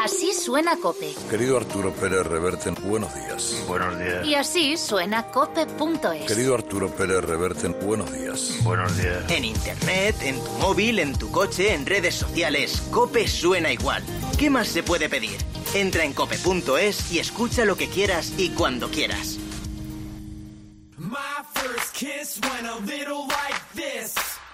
[0.00, 1.16] Así suena Cope.
[1.28, 3.64] Querido Arturo Pérez Reverte, buenos días.
[3.66, 4.24] Buenos días.
[4.24, 6.26] Y así suena cope.es.
[6.26, 8.58] Querido Arturo Pérez Reverte, buenos días.
[8.62, 9.28] Buenos días.
[9.30, 14.04] En internet, en tu móvil, en tu coche, en redes sociales, Cope suena igual.
[14.38, 15.38] ¿Qué más se puede pedir?
[15.74, 19.38] Entra en cope.es y escucha lo que quieras y cuando quieras.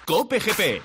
[0.06, 0.82] Cope GP.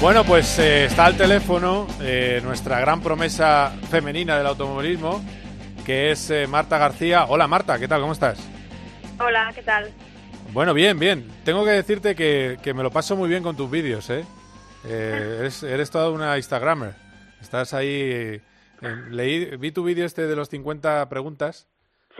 [0.00, 5.22] Bueno, pues eh, está al teléfono eh, nuestra gran promesa femenina del automovilismo,
[5.84, 7.26] que es eh, Marta García.
[7.26, 8.00] Hola Marta, ¿qué tal?
[8.00, 8.38] ¿Cómo estás?
[9.18, 9.92] Hola, ¿qué tal?
[10.54, 11.30] Bueno, bien, bien.
[11.44, 14.24] Tengo que decirte que, que me lo paso muy bien con tus vídeos, ¿eh?
[14.88, 16.94] eres, eres toda una Instagramer.
[17.42, 18.40] Estás ahí...
[19.10, 21.68] leí, vi tu vídeo este de los 50 preguntas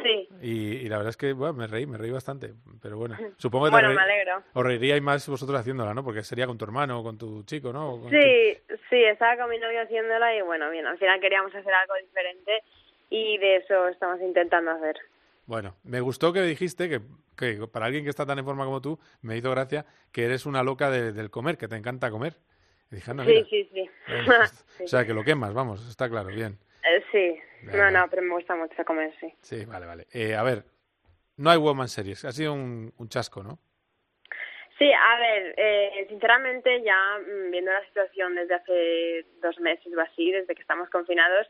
[0.02, 0.28] Sí.
[0.42, 2.52] Y, la verdad es que bueno, me reí, me reí bastante.
[2.82, 4.42] Pero bueno, supongo que bueno, me alegro.
[4.52, 6.04] os reiríais más vosotros haciéndola, ¿no?
[6.04, 8.08] Porque sería con tu hermano o con tu chico, ¿no?
[8.10, 11.94] Sí, sí, estaba con mi novio haciéndola y bueno, bien, al final queríamos hacer algo
[12.02, 12.62] diferente
[13.10, 14.96] y de eso estamos intentando hacer.
[15.46, 17.00] Bueno, me gustó que dijiste que,
[17.36, 20.46] que para alguien que está tan en forma como tú, me hizo gracia que eres
[20.46, 22.34] una loca del comer, que te encanta comer.
[22.90, 23.90] dije, sí, sí, sí.
[24.26, 26.56] Pues, o sea, que lo quemas, vamos, está claro, bien.
[26.84, 29.32] Eh, sí, no, no, pero me gusta mucho comer, sí.
[29.42, 30.06] Sí, vale, vale.
[30.12, 30.64] Eh, a ver,
[31.36, 33.58] no hay Woman Series, ha sido un, un chasco, ¿no?
[34.80, 40.00] Sí, a ver, eh, sinceramente ya mm, viendo la situación desde hace dos meses o
[40.00, 41.46] así, desde que estamos confinados,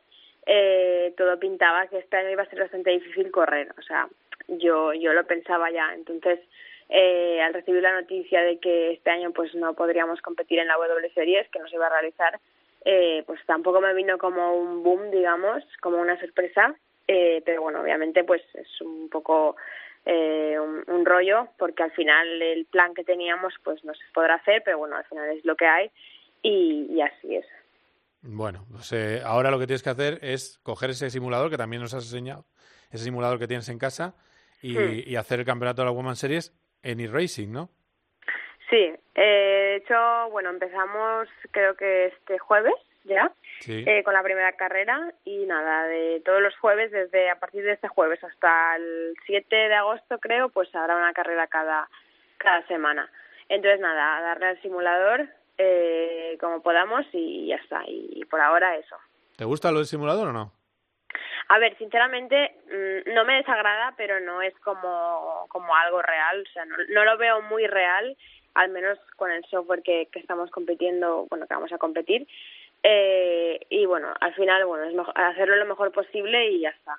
[0.47, 3.73] eh, todo pintaba que este año iba a ser bastante difícil correr.
[3.79, 4.09] O sea,
[4.49, 5.95] yo, yo lo pensaba ya.
[5.95, 6.41] Entonces,
[6.89, 10.75] eh, al recibir la noticia de que este año pues no podríamos competir en la
[10.75, 12.41] W Series, que no se iba a realizar,
[12.85, 16.75] eh, pues tampoco me vino como un boom, digamos, como una sorpresa,
[17.07, 19.57] eh, pero bueno, obviamente pues es un poco
[20.07, 24.63] eh, un, rollo, porque al final el plan que teníamos pues no se podrá hacer,
[24.65, 25.91] pero bueno, al final es lo que hay
[26.43, 27.47] y, así es.
[28.23, 28.93] Bueno, pues
[29.25, 32.47] ahora lo que tienes que hacer es coger ese simulador que también nos has enseñado,
[32.91, 34.15] ese simulador que tienes en casa
[34.63, 35.03] y, hmm.
[35.07, 37.71] y hacer el campeonato de la Woman Series en e-racing, ¿no?
[38.71, 43.33] Sí, eh, de hecho, bueno, empezamos creo que este jueves ya
[43.67, 47.73] eh, con la primera carrera y nada, de todos los jueves, desde a partir de
[47.73, 51.89] este jueves hasta el 7 de agosto creo, pues habrá una carrera cada,
[52.39, 53.11] cada semana.
[53.49, 55.27] Entonces nada, darle al simulador
[55.59, 57.83] eh, como podamos y ya está.
[57.87, 58.97] Y, por ahora eso.
[59.37, 60.53] ¿Te gusta lo del simulador o no?
[61.49, 66.53] A ver, sinceramente mm, no me desagrada, pero no es como, como algo real, o
[66.53, 68.17] sea, no, no lo veo muy real
[68.55, 72.27] al menos con el software que, que estamos compitiendo, bueno, que vamos a competir.
[72.83, 76.97] Eh, y bueno, al final, bueno, es hacerlo lo mejor posible y ya está.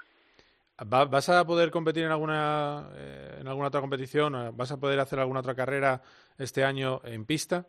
[0.84, 4.56] ¿Vas a poder competir en alguna, eh, en alguna otra competición?
[4.56, 6.02] ¿Vas a poder hacer alguna otra carrera
[6.40, 7.66] este año en pista?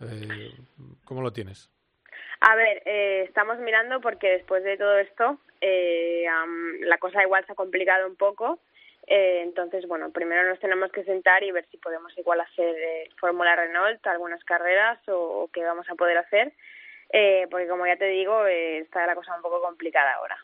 [0.00, 0.50] Eh,
[1.04, 1.70] ¿Cómo lo tienes?
[2.40, 6.24] A ver, eh, estamos mirando porque después de todo esto eh,
[6.80, 8.58] la cosa igual se ha complicado un poco
[9.06, 13.08] eh, entonces, bueno, primero nos tenemos que sentar y ver si podemos igual hacer eh,
[13.18, 16.52] Fórmula Renault, algunas carreras o, qué vamos a poder hacer,
[17.12, 20.36] eh, porque como ya te digo, eh, está la cosa un poco complicada ahora.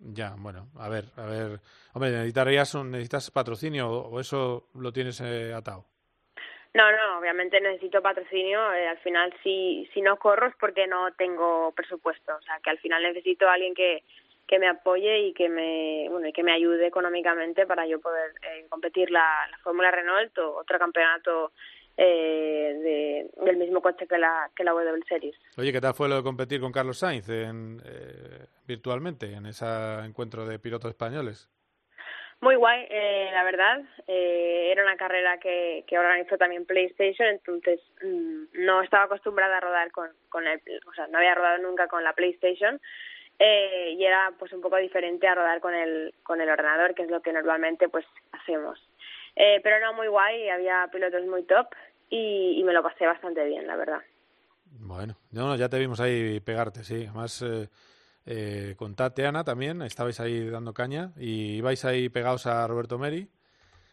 [0.00, 1.60] Ya, bueno, a ver, a ver.
[1.92, 5.86] Hombre, ¿necesitarías un, necesitas patrocinio o eso lo tienes eh, atado?
[6.74, 8.72] No, no, obviamente necesito patrocinio.
[8.74, 12.36] Eh, al final, si, si no corro es porque no tengo presupuesto.
[12.36, 14.04] O sea, que al final necesito a alguien que,
[14.48, 18.32] que me apoye y que me bueno y que me ayude económicamente para yo poder
[18.42, 21.52] eh, competir la, la Fórmula Renault o otro campeonato
[21.96, 25.36] eh, de, del mismo coche que la que la W Series.
[25.58, 29.66] Oye, ¿qué tal fue lo de competir con Carlos Sainz en, eh, virtualmente en ese
[30.04, 31.50] encuentro de pilotos españoles?
[32.40, 33.82] Muy guay, eh, la verdad.
[34.06, 39.60] Eh, era una carrera que, que organizó también PlayStation, entonces mm, no estaba acostumbrada a
[39.60, 42.80] rodar con, con el, o sea, no había rodado nunca con la PlayStation,
[43.38, 47.02] eh, y era pues un poco diferente a rodar con el con el ordenador que
[47.02, 48.80] es lo que normalmente pues hacemos.
[49.36, 51.68] Eh, pero no muy guay había pilotos muy top
[52.10, 54.00] y, y me lo pasé bastante bien la verdad.
[54.80, 57.04] Bueno no, ya te vimos ahí pegarte sí.
[57.04, 57.68] Además eh,
[58.26, 63.28] eh, con Tatiana también estabais ahí dando caña y ibais ahí pegados a Roberto Meri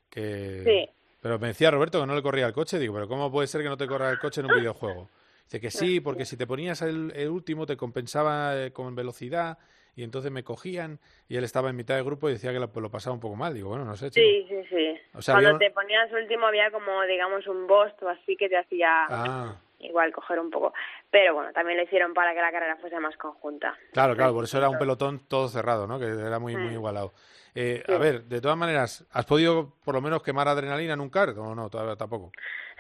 [0.10, 0.90] que sí.
[1.22, 3.62] pero me decía Roberto que no le corría el coche digo pero cómo puede ser
[3.62, 5.10] que no te corra el coche en un videojuego
[5.46, 9.60] Dice que sí, porque si te ponías el, último te compensaba eh, con velocidad
[9.96, 12.72] y entonces me cogían y él estaba en mitad del grupo y decía que lo,
[12.72, 13.54] pues, lo pasaba un poco mal.
[13.54, 14.10] Digo, bueno, no sé.
[14.10, 15.00] Sí, sí, sí.
[15.26, 19.56] Cuando te ponías último había como, digamos, un bost o así que te hacía ah.
[19.80, 20.74] igual coger un poco.
[21.12, 23.78] Pero bueno, también lo hicieron para que la carrera fuese más conjunta.
[23.94, 26.00] Claro, claro, por eso era un pelotón todo cerrado, ¿no?
[26.00, 26.74] Que era muy, muy mm.
[26.74, 27.14] igualado.
[27.56, 31.10] Eh, a ver, de todas maneras, ¿has podido por lo menos quemar adrenalina en un
[31.10, 31.70] kart o no?
[31.70, 32.32] Todavía tampoco.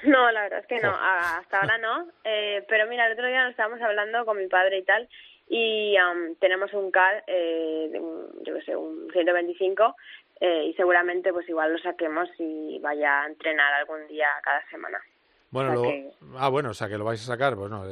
[0.03, 2.07] No, la verdad es que no, hasta ahora no.
[2.27, 5.07] Eh, pero mira, el otro día nos estábamos hablando con mi padre y tal,
[5.47, 5.95] y
[6.39, 7.91] tenemos un car, eh,
[8.41, 9.95] yo qué sé, un 125,
[10.41, 14.99] eh, y seguramente pues igual lo saquemos y vaya a entrenar algún día cada semana.
[15.51, 15.83] Bueno,
[16.37, 17.85] ah, bueno, o sea que lo vais a sacar, pues no.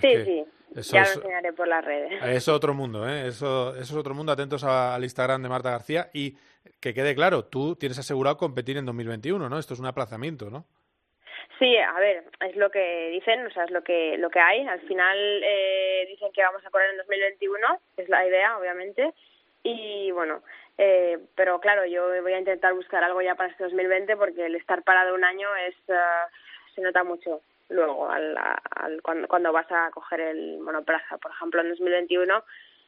[0.00, 0.44] sí, sí.
[0.74, 2.12] Ya lo enseñaré por las redes.
[2.22, 3.26] Eso es otro mundo, ¿eh?
[3.28, 4.32] Eso, eso es otro mundo.
[4.32, 6.08] Atentos al Instagram de Marta García.
[6.12, 6.36] Y
[6.80, 9.58] que quede claro, tú tienes asegurado competir en 2021, ¿no?
[9.58, 10.64] Esto es un aplazamiento, ¿no?
[11.58, 14.66] Sí, a ver, es lo que dicen, o sea, es lo que, lo que hay.
[14.66, 19.12] Al final eh, dicen que vamos a correr en 2021, es la idea, obviamente.
[19.64, 20.42] Y bueno,
[20.76, 24.54] eh, pero claro, yo voy a intentar buscar algo ya para este 2020 porque el
[24.54, 25.94] estar parado un año es uh,
[26.74, 31.18] se nota mucho luego al, al, cuando, cuando vas a coger el monoplaza.
[31.18, 32.44] Por ejemplo, en 2021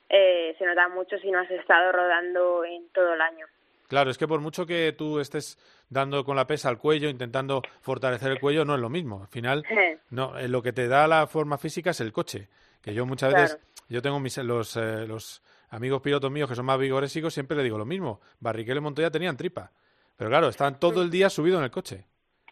[0.09, 3.47] eh, se nota mucho si no has estado rodando en todo el año.
[3.89, 5.59] Claro, es que por mucho que tú estés
[5.89, 9.23] dando con la pesa al cuello, intentando fortalecer el cuello, no es lo mismo.
[9.23, 9.65] Al final,
[10.11, 12.49] no, eh, lo que te da la forma física es el coche.
[12.81, 13.59] Que yo muchas veces,
[13.89, 17.65] yo tengo mis, los, eh, los amigos pilotos míos que son más vigorésicos, siempre le
[17.65, 18.21] digo lo mismo.
[18.39, 19.71] Barrichello y Montoya tenían tripa.
[20.17, 22.05] Pero claro, están todo el día subidos en el coche.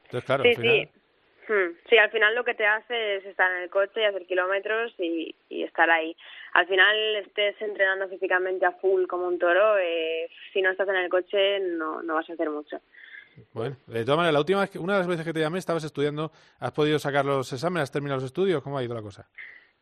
[0.04, 0.90] Entonces, claro, al final...
[0.92, 0.97] Hmm.
[1.88, 4.92] Sí, al final lo que te hace es estar en el coche y hacer kilómetros
[4.98, 6.16] y, estar ahí.
[6.52, 10.96] Al final estés entrenando físicamente a full como un toro, eh, si no estás en
[10.96, 12.80] el coche no, no vas a hacer mucho.
[13.52, 15.84] Bueno, de todas maneras, la última vez una de las veces que te llamé estabas
[15.84, 17.84] estudiando, ¿has podido sacar los exámenes?
[17.84, 18.62] ¿Has terminado los estudios?
[18.62, 19.28] ¿Cómo ha ido la cosa?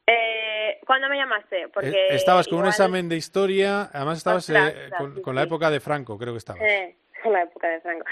[0.07, 1.63] Eh, ¿Cuándo me llamaste?
[1.63, 4.91] Eh, Porque estabas con un examen de historia, además estabas eh,
[5.23, 6.63] con, la época de Franco, creo que estabas.
[6.63, 8.05] Eh, con la época de Franco.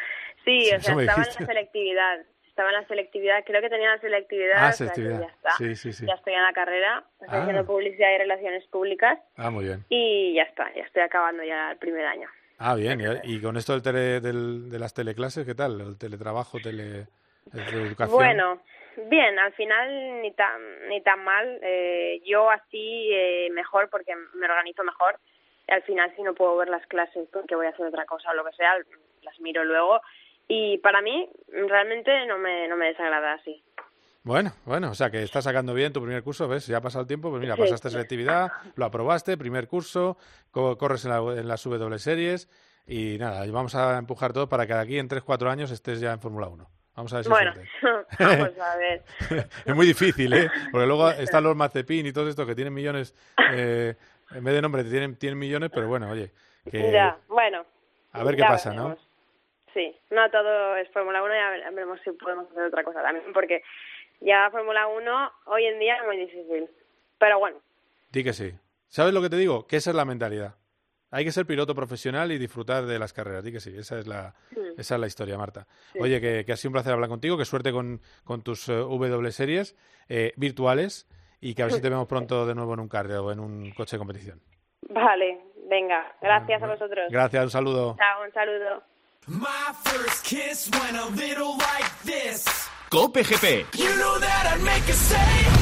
[0.45, 2.21] Sí, o sea, estaba en la selectividad
[2.55, 4.67] estaba en la selectividad, creo que tenía la selectividad.
[4.67, 5.23] Ah, selectividad.
[5.23, 5.51] ya está.
[5.59, 6.07] Sí, sí, sí.
[6.07, 7.67] Ya estoy en la carrera, estoy haciendo ah.
[7.67, 9.19] publicidad y relaciones públicas.
[9.37, 9.85] Ah, muy bien.
[9.89, 12.29] Y ya está, ya estoy acabando ya el primer año.
[12.59, 13.01] Ah, bien.
[13.25, 15.81] ¿Y, con esto del, tele, del de las teleclases, qué tal?
[15.81, 17.09] ¿El teletrabajo, tele,
[17.53, 18.17] educación?
[18.17, 18.63] Bueno,
[19.11, 21.59] bien, al final ni tan, ni tan mal.
[21.61, 25.19] Eh, yo así eh, mejor porque me organizo mejor.
[25.67, 28.31] Y al final si no puedo ver las clases porque voy a hacer otra cosa
[28.31, 28.75] o lo que sea,
[29.23, 30.01] las miro luego
[30.49, 31.29] y para mí
[31.69, 33.63] realmente no me, no me desagrada así.
[34.25, 36.67] Bueno, bueno, o sea que estás sacando bien tu primer curso, ¿ves?
[36.67, 40.17] Ya ha pasado el tiempo, pues mira, pasaste selectividad, lo aprobaste, primer curso,
[40.51, 42.49] corres en, la, en las W series
[42.87, 46.13] y nada, vamos a empujar todo para que de aquí en 3-4 años estés ya
[46.13, 46.67] en Fórmula 1.
[46.97, 47.53] Vamos a ver si Bueno,
[48.19, 49.03] vamos a ver.
[49.67, 50.51] es muy difícil, ¿eh?
[50.71, 53.15] Porque luego están los Mazepin y todo esto que tienen millones,
[53.53, 53.95] eh,
[54.31, 56.31] en vez de nombre tienen, tienen millones, pero bueno, oye.
[56.71, 56.91] Que...
[56.91, 57.67] Ya, bueno.
[58.13, 58.97] A ver qué pasa, ¿no?
[59.75, 63.63] Sí, no todo es Fórmula 1, ya veremos si podemos hacer otra cosa también, porque
[64.21, 66.69] ya Fórmula 1 hoy en día es muy difícil.
[67.19, 67.59] Pero bueno.
[68.11, 68.53] Di que sí.
[68.87, 69.67] ¿Sabes lo que te digo?
[69.67, 70.55] Que esa es la mentalidad.
[71.11, 73.45] Hay que ser piloto profesional y disfrutar de las carreras.
[73.45, 74.81] Di que sí, esa es la, mm.
[74.81, 75.67] esa es la historia, Marta.
[75.99, 78.75] Oye, que, que, ha sido un placer hablar contigo, que suerte con, con tus eh,
[78.75, 79.77] W series
[80.09, 81.09] eh, virtuales
[81.41, 83.41] y que a ver si te vemos pronto de nuevo en un carro o en
[83.41, 84.41] un coche de competición.
[84.89, 87.07] Vale, venga, gracias a vosotros.
[87.11, 87.97] Gracias, un saludo.
[87.97, 88.83] Chao, un saludo.
[89.27, 92.45] My first kiss went a little like this.
[92.91, 93.79] Cope GP.
[93.79, 95.54] You know that I'd make a say.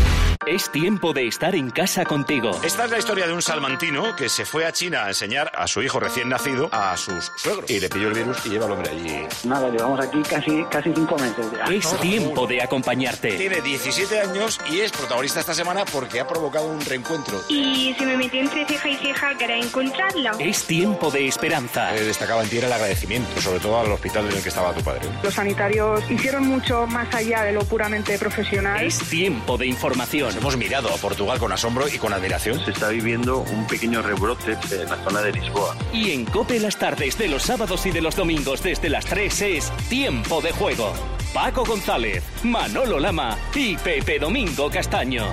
[0.47, 2.51] Es tiempo de estar en casa contigo.
[2.65, 5.69] Esta es la historia de un salmantino que se fue a China a enseñar a
[5.69, 7.71] su hijo recién nacido a sus suegros.
[7.71, 9.25] Y le pilló el virus y lleva al hombre allí.
[9.45, 11.47] Nada, llevamos aquí casi, casi cinco meses.
[11.71, 13.37] Es tiempo de acompañarte.
[13.37, 17.41] Tiene 17 años y es protagonista esta semana porque ha provocado un reencuentro.
[17.49, 20.31] Y si me metí entre ceja y ceja, quería encontrarlo.
[20.41, 21.95] Es tiempo de esperanza.
[21.95, 24.83] Eh, destacaba en ti el agradecimiento, sobre todo al hospital en el que estaba tu
[24.83, 25.09] padre.
[25.23, 28.85] Los sanitarios hicieron mucho más allá de lo puramente profesional.
[28.85, 32.59] Es tiempo de información hemos mirado a Portugal con asombro y con admiración.
[32.65, 35.77] Se está viviendo un pequeño rebrote en la zona de Lisboa.
[35.93, 39.43] Y en Cope las tardes de los sábados y de los domingos desde las 3
[39.43, 40.93] es Tiempo de Juego.
[41.33, 45.27] Paco González, Manolo Lama y Pepe Domingo Castaño.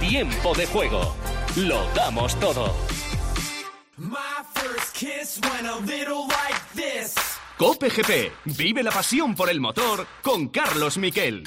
[0.00, 1.14] Tiempo de Juego.
[1.56, 2.74] Lo damos todo.
[7.58, 8.32] Cope GP.
[8.56, 11.44] Vive la pasión por el motor con Carlos Miquel.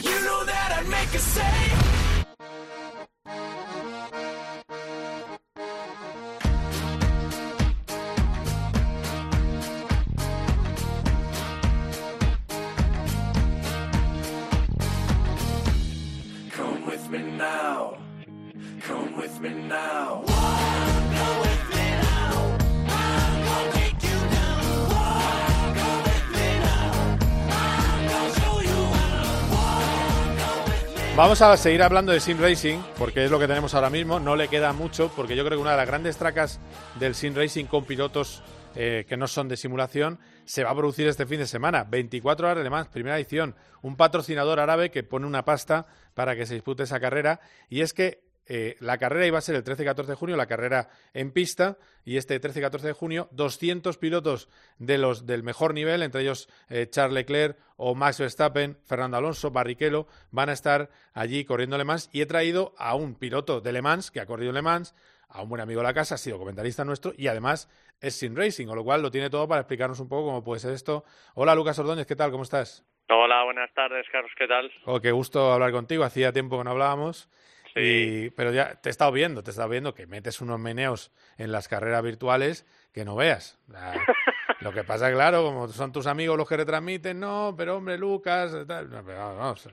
[31.17, 34.19] Vamos a seguir hablando de Sim Racing, porque es lo que tenemos ahora mismo.
[34.19, 36.59] No le queda mucho, porque yo creo que una de las grandes tracas
[36.99, 38.43] del Sim Racing con pilotos
[38.75, 41.85] eh, que no son de simulación, se va a producir este fin de semana.
[41.85, 43.55] 24 horas de Mans, primera edición.
[43.81, 45.85] Un patrocinador árabe que pone una pasta
[46.15, 47.39] para que se dispute esa carrera.
[47.69, 50.37] Y es que eh, la carrera iba a ser el 13 y 14 de junio,
[50.37, 55.25] la carrera en pista, y este 13 y 14 de junio, 200 pilotos de los
[55.25, 60.49] del mejor nivel, entre ellos eh, Charles Leclerc o Max Verstappen, Fernando Alonso, Barrichello, van
[60.49, 62.09] a estar allí corriendo Le Mans.
[62.13, 64.93] Y he traído a un piloto de Le Mans que ha corrido Le Mans,
[65.27, 67.69] a un buen amigo de la casa, ha sido comentarista nuestro y además
[67.99, 70.59] es sin racing, con lo cual lo tiene todo para explicarnos un poco cómo puede
[70.59, 71.03] ser esto.
[71.33, 72.31] Hola Lucas Ordóñez, ¿qué tal?
[72.31, 72.85] ¿Cómo estás?
[73.09, 74.71] Hola, buenas tardes, Carlos, ¿qué tal?
[74.85, 77.29] Oh, qué gusto hablar contigo, hacía tiempo que no hablábamos.
[77.75, 78.31] Sí.
[78.35, 81.51] pero ya te he estado viendo, te he estado viendo que metes unos meneos en
[81.51, 83.59] las carreras virtuales que no veas.
[84.61, 88.55] Lo que pasa, claro, como son tus amigos los que retransmiten, no, pero hombre, Lucas,
[88.65, 88.89] tal.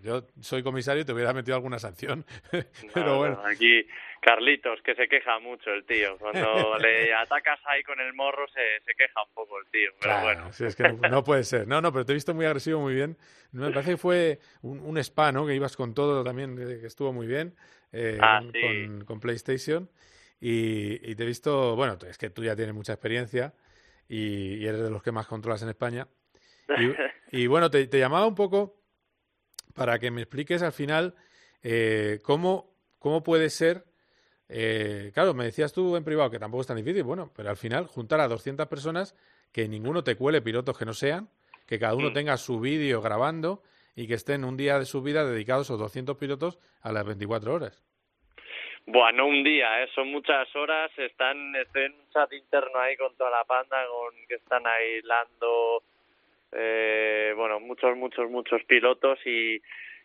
[0.03, 2.27] yo soy comisario y te hubiera metido alguna sanción.
[2.93, 3.41] pero bueno.
[3.47, 3.87] aquí
[4.21, 6.17] Carlitos, que se queja mucho el tío.
[6.19, 9.91] Cuando le atacas ahí con el morro se, se queja un poco el tío.
[10.01, 10.53] Pero bueno.
[10.53, 11.67] Sí, es que no, puede ser.
[11.67, 13.17] No, no, pero te he visto muy agresivo, muy bien.
[13.51, 15.45] Me parece que fue un, un spa, ¿no?
[15.47, 17.55] Que ibas con todo también, que estuvo muy bien.
[17.93, 18.41] Eh, ah,
[19.07, 19.89] con, PlayStation.
[20.41, 23.55] Y, te he visto, bueno, es que tú ya tienes mucha experiencia
[24.09, 26.09] y, eres de los que más controlas en España.
[27.31, 28.81] Y, bueno, te, llamaba un poco
[29.75, 31.15] para que me expliques al final
[31.63, 33.85] eh, cómo, cómo puede ser.
[34.49, 37.57] Eh, claro, me decías tú en privado que tampoco es tan difícil, bueno, pero al
[37.57, 39.15] final juntar a 200 personas,
[39.51, 41.31] que ninguno te cuele pilotos que no sean,
[41.67, 42.15] que cada uno mm.
[42.15, 43.63] tenga su vídeo grabando
[43.95, 47.55] y que estén un día de su vida dedicados esos 200 pilotos a las 24
[47.55, 47.83] horas.
[48.87, 49.89] Bueno, un día, ¿eh?
[49.95, 54.35] son muchas horas, están, en un chat interno ahí con toda la panda, con que
[54.35, 55.85] están aislando,
[56.51, 59.63] eh, bueno, muchos, muchos, muchos pilotos y,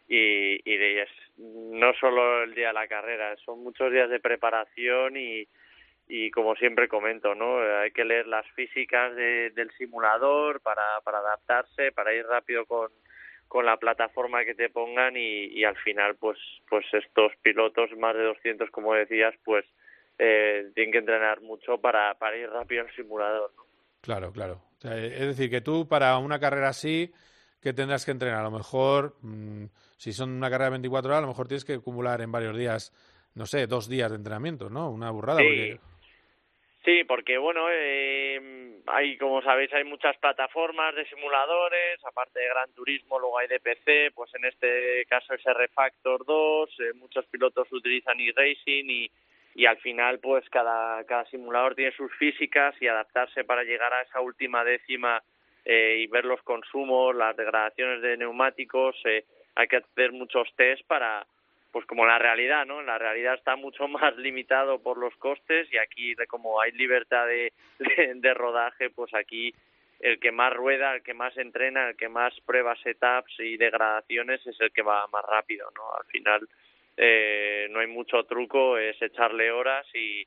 [0.08, 5.18] y, y es, no solo el día de la carrera, son muchos días de preparación
[5.18, 5.48] y,
[6.08, 7.60] y como siempre comento, ¿no?
[7.80, 12.92] Hay que leer las físicas del simulador para, para adaptarse, para ir rápido con,
[13.48, 16.38] con la plataforma que te pongan y, al final pues
[16.70, 19.66] pues estos pilotos más de 200 como decías pues
[20.20, 23.64] eh, tienen que entrenar mucho para, para ir rápido al simulador ¿no?
[24.02, 27.12] claro claro es decir que tú para una carrera así
[27.62, 29.66] que tendrás que entrenar a lo mejor mm,
[29.98, 32.58] si son una carrera de 24 horas a lo mejor tienes que acumular en varios
[32.58, 32.94] días
[33.34, 35.80] no sé dos días de entrenamiento no una burrada sí.
[36.88, 42.72] Sí, porque bueno, eh, hay, como sabéis, hay muchas plataformas de simuladores, aparte de Gran
[42.74, 47.72] Turismo, luego hay de PC, pues en este caso es R-Factor 2, eh, muchos pilotos
[47.72, 49.12] utilizan e-racing y,
[49.56, 54.04] y al final pues cada, cada simulador tiene sus físicas y adaptarse para llegar a
[54.04, 55.22] esa última décima
[55.66, 59.26] eh, y ver los consumos, las degradaciones de neumáticos, eh,
[59.56, 61.26] hay que hacer muchos test para
[61.72, 62.82] pues como la realidad, ¿no?
[62.82, 67.54] La realidad está mucho más limitado por los costes y aquí como hay libertad de,
[68.16, 69.54] de, rodaje, pues aquí
[70.00, 74.46] el que más rueda, el que más entrena, el que más prueba setups y degradaciones
[74.46, 75.84] es el que va más rápido, ¿no?
[75.96, 76.48] Al final
[76.96, 80.22] eh, no hay mucho truco, es echarle horas y,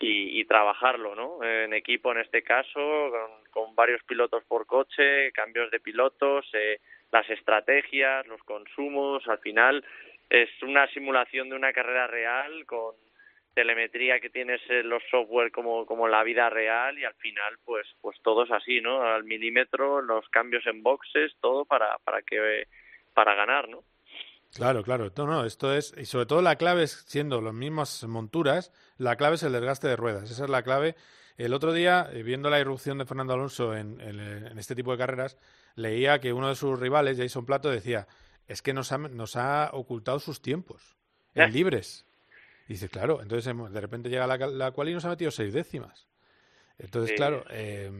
[0.00, 1.42] y, y trabajarlo, ¿no?
[1.44, 6.80] En equipo en este caso, con, con varios pilotos por coche, cambios de pilotos, eh,
[7.12, 9.84] las estrategias, los consumos, al final
[10.32, 12.94] es una simulación de una carrera real con
[13.54, 17.86] telemetría que tienes en los software como, como la vida real y al final pues
[18.00, 19.02] pues todo es así, ¿no?
[19.02, 22.66] Al milímetro, los cambios en boxes, todo para, para que
[23.12, 23.84] para ganar, ¿no?
[24.54, 25.10] Claro, claro.
[25.18, 29.16] No, no, esto es, y sobre todo la clave es, siendo las mismas monturas, la
[29.16, 30.30] clave es el desgaste de ruedas.
[30.30, 30.94] Esa es la clave.
[31.36, 34.98] El otro día, eh, viendo la irrupción de Fernando Alonso en, en este tipo de
[34.98, 35.38] carreras,
[35.74, 38.06] leía que uno de sus rivales, Jason Plato, decía,
[38.52, 40.96] es que nos ha, nos ha ocultado sus tiempos
[41.34, 41.50] en eh.
[41.50, 42.06] libres.
[42.68, 45.52] Y dice, claro, entonces de repente llega la, la cual y nos ha metido seis
[45.52, 46.06] décimas.
[46.78, 47.90] Entonces, claro, eh,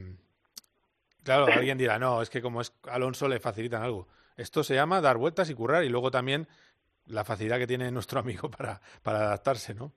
[1.25, 4.09] claro, alguien dirá, no, es que como es Alonso le facilitan algo.
[4.37, 6.47] Esto se llama dar vueltas y currar y luego también
[7.07, 9.93] la facilidad que tiene nuestro amigo para, para adaptarse, ¿no?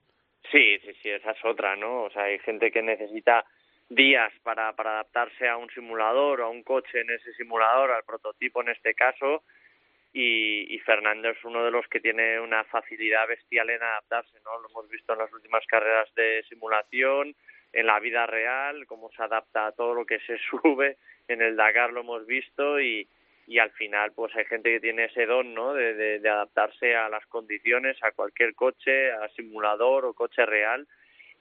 [0.50, 2.04] Sí, sí, sí, esa es otra, ¿no?
[2.04, 3.44] O sea, hay gente que necesita
[3.88, 8.04] días para, para adaptarse a un simulador o a un coche en ese simulador, al
[8.04, 9.42] prototipo en este caso,
[10.18, 14.58] y, Fernando es uno de los que tiene una facilidad bestial en adaptarse, ¿no?
[14.62, 17.34] Lo hemos visto en las últimas carreras de simulación,
[17.74, 20.96] en la vida real, cómo se adapta a todo lo que se sube,
[21.28, 23.06] en el Dakar lo hemos visto y,
[23.46, 25.74] y al final pues hay gente que tiene ese don, ¿no?
[25.74, 30.86] De, de, adaptarse a las condiciones, a cualquier coche, a simulador o coche real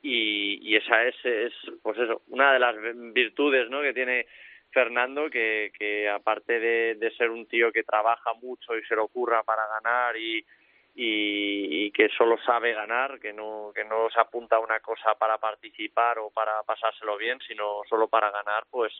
[0.01, 2.75] y, y esa es, es pues eso, una de las
[3.13, 3.81] virtudes, ¿no?
[3.81, 4.25] Que tiene
[4.75, 9.05] Fernando, que, que aparte de, de, ser un tío que trabaja mucho y se lo
[9.05, 10.45] ocurra para ganar y,
[10.93, 15.37] y, que solo sabe ganar, que no, que no se apunta a una cosa para
[15.37, 18.91] participar o para pasárselo bien, sino solo para ganar, pues,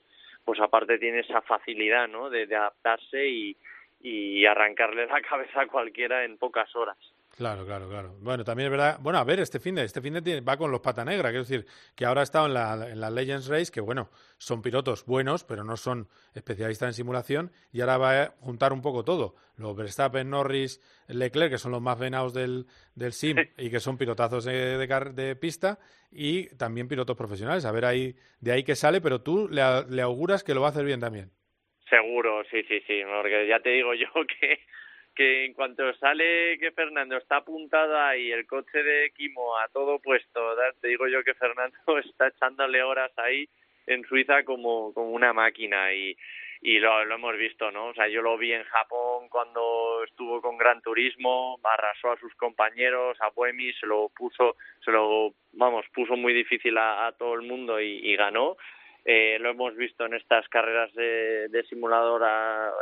[0.46, 2.30] pues aparte tiene esa facilidad, ¿no?
[2.30, 3.58] De, de adaptarse y,
[4.00, 6.98] y arrancarle la cabeza a cualquiera en pocas horas.
[7.36, 8.16] Claro, claro, claro.
[8.22, 8.98] Bueno, también es verdad.
[9.02, 11.44] Bueno, a ver, este fin de este fin de va con los pata negra, quiero
[11.44, 15.06] decir que ahora ha estado en la, en la Legends Race, que bueno, son pilotos
[15.06, 19.36] buenos, pero no son especialistas en simulación, y ahora va a juntar un poco todo.
[19.58, 20.80] Los Verstappen, Norris,
[21.10, 25.36] Leclerc, que son los más venados del, del sim y que son pilotazos de, de,
[25.36, 25.78] pista,
[26.12, 27.66] y también pilotos profesionales.
[27.66, 30.68] A ver ahí, de ahí que sale, pero tú le, le auguras que lo va
[30.68, 31.32] a hacer bien también.
[31.90, 34.08] Seguro, sí, sí, sí, porque ya te digo yo
[34.40, 34.60] que
[35.16, 40.00] que en cuanto sale que Fernando está apuntada y el coche de Kimo a todo
[40.00, 43.48] puesto, te digo yo que Fernando está echándole horas ahí
[43.88, 46.18] en Suiza como, como una máquina y,
[46.62, 47.88] y lo, hemos visto, ¿no?
[47.88, 52.34] O sea, yo lo vi en Japón cuando estuvo con Gran Turismo, arrasó a sus
[52.36, 57.44] compañeros, a Buemi, se lo puso, se lo, vamos, puso muy difícil a, todo el
[57.44, 58.58] mundo y ganó
[59.08, 62.24] eh, lo hemos visto en estas carreras de, de simulador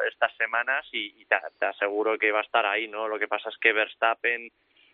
[0.07, 3.09] estas semanas y, te, aseguro que va a estar ahí, ¿no?
[3.09, 4.49] Lo que pasa es que Verstappen,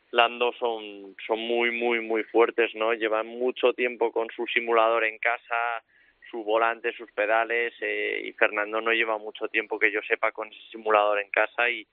[0.10, 2.96] Lando son, son muy, muy, muy fuertes, ¿no?
[2.96, 5.84] Llevan mucho tiempo con su simulador en casa,
[6.32, 10.48] su volante, sus pedales eh, y Fernando no lleva mucho tiempo que yo sepa con
[10.48, 11.86] ese simulador en casa y,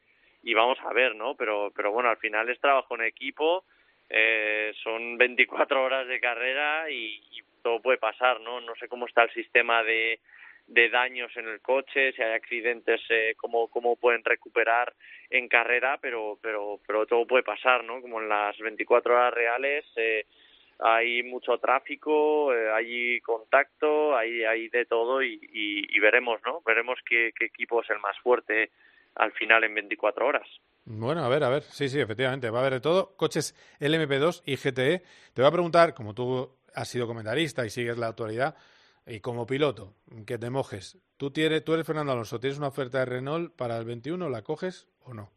[0.44, 1.34] y vamos a ver, ¿no?
[1.34, 3.64] Pero, pero bueno, al final es trabajo en equipo,
[4.08, 8.60] eh, son 24 horas de carrera y, y todo puede pasar, ¿no?
[8.60, 10.20] No sé cómo está el sistema de,
[10.68, 14.94] de daños en el coche, si hay accidentes, eh, cómo, pueden recuperar
[15.30, 18.00] en carrera, pero, pero, pero todo puede pasar, ¿no?
[18.00, 20.26] Como en las 24 horas reales eh,
[20.78, 26.62] hay mucho tráfico, eh, hay contacto, hay, hay de todo y, y, veremos, ¿no?
[26.64, 28.70] Veremos qué, qué equipo es el más fuerte
[29.16, 30.46] al final en 24 horas.
[30.84, 31.64] Bueno, a ver, a ver.
[31.64, 32.48] Sí, sí, efectivamente.
[32.48, 33.16] Va a haber de todo.
[33.16, 35.02] Coches LMP2 y GTE.
[35.34, 38.54] Te voy a preguntar, como tú has sido comentarista y sigues la actualidad,
[39.06, 39.94] y como piloto,
[40.26, 43.78] que te mojes, ¿tú, tienes, tú eres Fernando Alonso, ¿tienes una oferta de Renault para
[43.78, 44.28] el 21?
[44.28, 45.30] ¿La coges o no?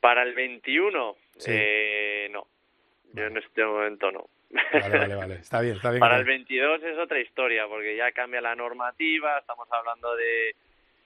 [0.00, 1.16] Para el 21,
[1.46, 2.46] eh, no.
[3.14, 4.28] Yo en este momento no.
[4.50, 5.34] Vale, vale, vale.
[5.40, 6.00] Está bien, está bien.
[6.00, 10.54] Para el 22 es otra historia, porque ya cambia la normativa, estamos hablando de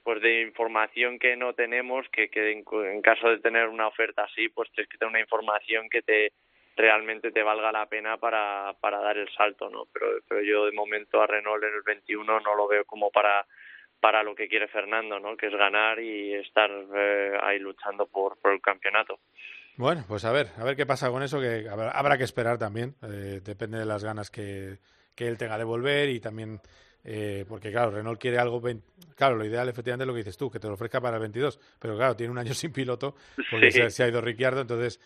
[0.03, 4.23] pues de información que no tenemos, que, que en, en, caso de tener una oferta
[4.23, 6.33] así, pues tienes que tener una información que te
[6.75, 9.85] realmente te valga la pena para, para dar el salto, ¿no?
[9.91, 13.45] Pero, pero yo de momento a Renault en el 21 no lo veo como para
[13.99, 15.37] para lo que quiere Fernando, ¿no?
[15.37, 19.19] Que es ganar y estar eh, ahí luchando por, por el campeonato.
[19.77, 22.95] Bueno, pues a ver, a ver qué pasa con eso, que habrá, que esperar también.
[23.03, 24.79] Eh, depende de las ganas que,
[25.15, 26.59] que él tenga de volver y también
[27.03, 28.61] eh, porque claro, Renault quiere algo,
[29.15, 31.21] claro, lo ideal efectivamente es lo que dices tú, que te lo ofrezca para el
[31.21, 33.15] 22, pero claro, tiene un año sin piloto
[33.49, 34.99] porque se, ha ido Ricciardo, entonces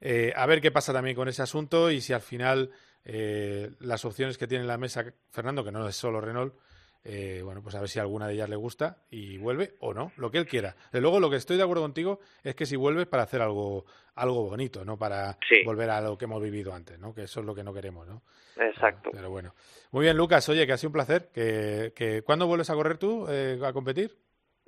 [0.00, 2.70] eh, a ver qué pasa también con ese asunto y si al final
[3.04, 6.54] eh, las opciones que tiene en la mesa Fernando, que no es solo Renault,
[7.02, 10.12] eh, bueno, pues a ver si alguna de ellas le gusta y vuelve o no,
[10.16, 10.76] lo que él quiera.
[10.92, 14.48] Luego, lo que estoy de acuerdo contigo es que si vuelve para hacer algo, algo
[14.48, 17.14] bonito, no para volver a lo que hemos vivido antes, ¿no?
[17.14, 18.22] Que eso es lo que no queremos, ¿no?
[18.56, 19.10] Exacto.
[19.12, 19.54] Pero bueno.
[19.92, 21.30] Muy bien, Lucas, oye, que ha sido un placer.
[21.32, 24.14] Que, que ¿Cuándo vuelves a correr tú a competir?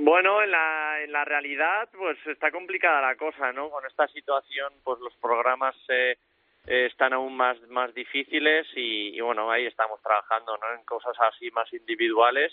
[0.05, 3.71] Bueno, en la, en la realidad, pues está complicada la cosa, ¿no?
[3.71, 6.17] Con esta situación, pues los programas eh,
[6.67, 10.75] eh, están aún más, más difíciles y, bueno, ahí estamos trabajando, ¿no?
[10.75, 12.53] En cosas así más individuales,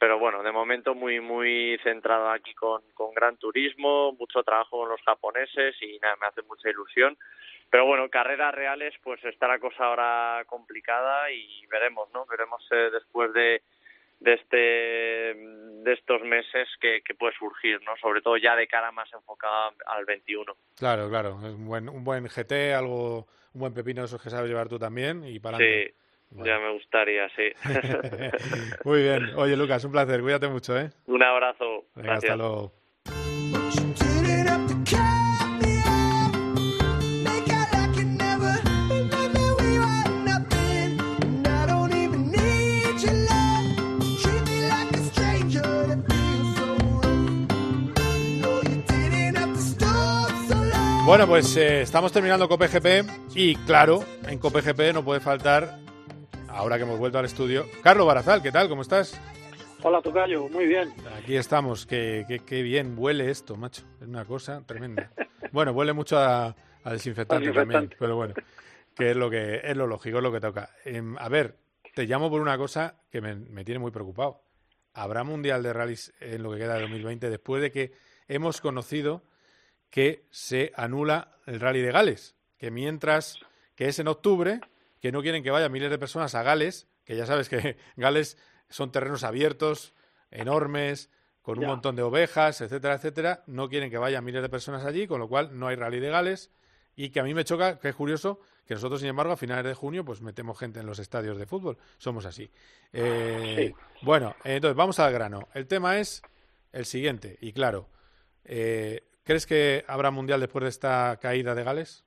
[0.00, 4.88] pero bueno, de momento muy, muy centrado aquí con, con Gran Turismo, mucho trabajo con
[4.88, 7.16] los japoneses y nada, me hace mucha ilusión.
[7.70, 12.26] Pero bueno, carreras reales, pues está la cosa ahora complicada y veremos, ¿no?
[12.26, 13.62] Veremos eh, después de
[14.20, 15.34] de este
[15.94, 17.96] de estos meses que, que, puede surgir, ¿no?
[18.00, 20.52] Sobre todo ya de cara más enfocada al 21.
[20.76, 24.48] Claro, claro, un buen un buen GT, algo un buen pepino de esos que sabes
[24.48, 25.94] llevar tú también y para Sí.
[26.30, 27.52] Ya me gustaría, sí.
[28.84, 29.30] Muy bien.
[29.36, 30.20] Oye, Lucas, un placer.
[30.20, 30.90] Cuídate mucho, ¿eh?
[31.06, 31.84] Un abrazo.
[31.94, 32.72] hasta luego.
[51.04, 55.78] Bueno, pues eh, estamos terminando COPGP y claro, en COPGP no puede faltar,
[56.48, 58.70] ahora que hemos vuelto al estudio, Carlos Barazal, ¿qué tal?
[58.70, 59.20] ¿Cómo estás?
[59.82, 60.94] Hola, Tocayo, muy bien.
[61.18, 65.12] Aquí estamos, qué, qué, bien huele esto, macho, es una cosa tremenda.
[65.52, 68.32] bueno, huele mucho a, desinfectante, también, pero bueno,
[68.96, 70.70] que es lo que es lo lógico, es lo que toca.
[70.86, 71.58] Em, a ver,
[71.94, 74.40] te llamo por una cosa que me, me tiene muy preocupado.
[74.94, 77.92] ¿Habrá Mundial de Rallys en lo que queda de 2020 después de que
[78.26, 79.22] hemos conocido
[79.94, 83.38] que se anula el Rally de Gales, que mientras
[83.76, 84.60] que es en octubre,
[85.00, 88.36] que no quieren que vayan miles de personas a Gales, que ya sabes que Gales
[88.68, 89.94] son terrenos abiertos,
[90.32, 91.10] enormes,
[91.42, 95.06] con un montón de ovejas, etcétera, etcétera, no quieren que vayan miles de personas allí,
[95.06, 96.50] con lo cual no hay rally de Gales
[96.96, 99.64] y que a mí me choca, que es curioso, que nosotros, sin embargo, a finales
[99.64, 101.78] de junio, pues metemos gente en los estadios de fútbol.
[101.98, 102.50] Somos así.
[102.92, 103.72] Eh,
[104.02, 105.46] bueno, entonces vamos al grano.
[105.54, 106.20] El tema es
[106.72, 107.88] el siguiente, y claro,
[108.44, 112.04] eh, ¿crees que habrá mundial después de esta caída de Gales?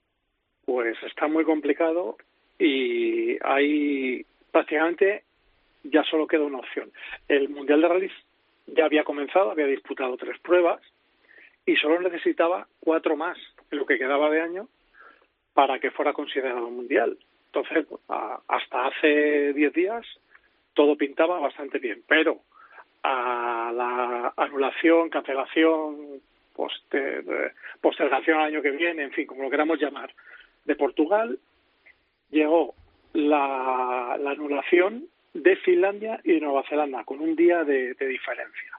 [0.65, 2.17] Pues está muy complicado
[2.59, 5.23] y hay prácticamente
[5.83, 6.91] ya solo queda una opción.
[7.27, 8.13] El mundial de rallies
[8.67, 10.81] ya había comenzado, había disputado tres pruebas
[11.65, 13.37] y solo necesitaba cuatro más
[13.71, 14.67] en lo que quedaba de año
[15.53, 17.17] para que fuera considerado mundial.
[17.47, 17.87] Entonces,
[18.47, 20.05] hasta hace diez días
[20.73, 22.41] todo pintaba bastante bien, pero
[23.03, 26.21] a la anulación, cancelación,
[27.81, 30.13] postergación al año que viene, en fin, como lo queramos llamar,
[30.65, 31.39] de Portugal,
[32.29, 32.75] llegó
[33.13, 35.07] la anulación
[35.43, 38.71] de Finlandia y de Nueva Zelanda, con un día de, diferencia.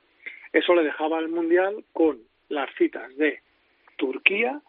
[0.53, 2.19] Eso le dejaba al Mundial con
[2.49, 3.41] las citas de
[3.97, 4.61] Turquía,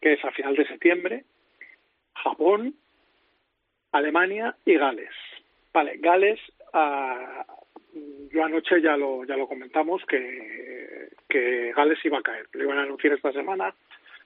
[0.00, 1.24] que es a final de septiembre,
[2.14, 2.74] Japón,
[3.92, 5.14] Alemania y Gales.
[5.72, 6.40] Vale, Gales,
[6.74, 7.44] uh,
[8.30, 12.78] yo anoche ya lo, ya lo comentamos que, que Gales iba a caer, lo iban
[12.78, 13.74] a anunciar esta semana.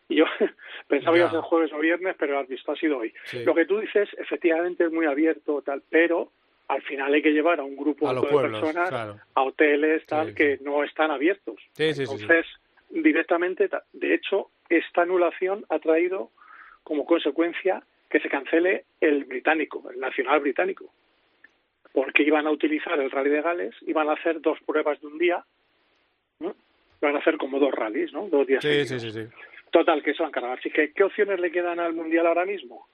[0.08, 0.24] Y yo
[0.88, 3.12] pensaba que iba a ser jueves o viernes, pero has visto, ha sido hoy.
[3.44, 6.30] Lo que tú dices, efectivamente, es muy abierto, tal, pero
[6.68, 8.92] al final hay que llevar a un grupo de personas
[9.34, 11.56] a hoteles tal que no están abiertos.
[11.76, 12.46] Entonces,
[12.90, 16.30] directamente, de hecho, esta anulación ha traído
[16.82, 20.92] como consecuencia que se cancele el británico, el nacional británico,
[21.96, 25.16] porque iban a utilizar el rally de Gales, iban a hacer dos pruebas de un
[25.16, 25.42] día,
[26.40, 26.54] ¿no?
[27.00, 28.28] van a hacer como dos rallies, ¿no?
[28.28, 28.62] Dos días.
[28.62, 29.26] Sí, sí, sí,
[29.70, 30.58] Total, que se van a cargar.
[30.58, 32.86] Así que, ¿qué opciones le quedan al Mundial ahora mismo?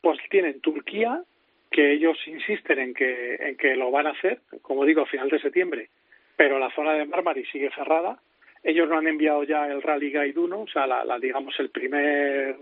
[0.00, 1.20] Pues tienen Turquía,
[1.68, 5.28] que ellos insisten en que, en que lo van a hacer, como digo, a final
[5.28, 5.88] de septiembre,
[6.36, 8.20] pero la zona de Marmari sigue cerrada.
[8.62, 12.56] Ellos no han enviado ya el Rally Guide 1, o sea, la, digamos, el primer,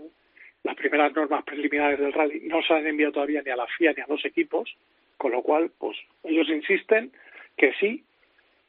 [0.63, 3.93] las primeras normas preliminares del rally no se han enviado todavía ni a la FIA
[3.95, 4.75] ni a los equipos,
[5.21, 7.11] con lo cual, pues ellos insisten
[7.55, 8.03] que sí,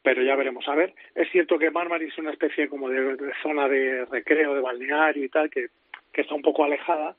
[0.03, 0.67] pero ya veremos.
[0.67, 4.61] A ver, es cierto que Marmari es una especie como de, zona de recreo, de
[4.61, 5.69] balneario y tal, que,
[6.11, 7.15] que está un poco alejada,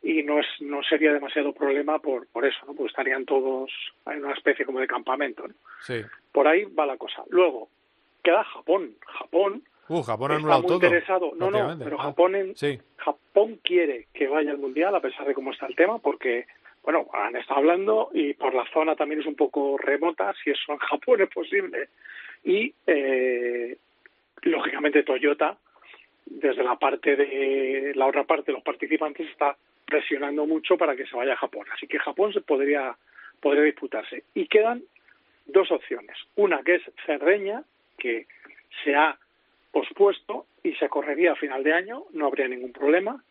[0.00, 3.68] y no es no sería demasiado problema por por eso no pues estarían todos
[4.06, 5.54] en una especie como de campamento ¿no?
[5.80, 6.02] sí.
[6.30, 7.68] por ahí va la cosa luego
[8.22, 12.54] queda Japón Japón uh, Japón está muy interesado no no pero ah, Japón en,
[12.96, 16.46] Japón quiere que vaya al mundial a pesar de cómo está el tema porque
[16.82, 20.72] bueno han estado hablando y por la zona también es un poco remota si eso
[20.72, 21.88] en Japón es posible
[22.44, 23.76] y eh,
[24.42, 25.56] lógicamente Toyota
[26.26, 29.56] desde la parte de la otra parte de los participantes está
[29.88, 31.66] presionando mucho para que se vaya a Japón.
[31.72, 32.96] Así que Japón se podría,
[33.40, 34.24] podría disputarse.
[34.34, 34.82] Y quedan
[35.46, 36.16] dos opciones.
[36.36, 37.64] Una que es Cerdeña,
[37.96, 38.26] que
[38.84, 39.18] se ha
[39.72, 43.22] pospuesto y se correría a final de año, no habría ningún problema.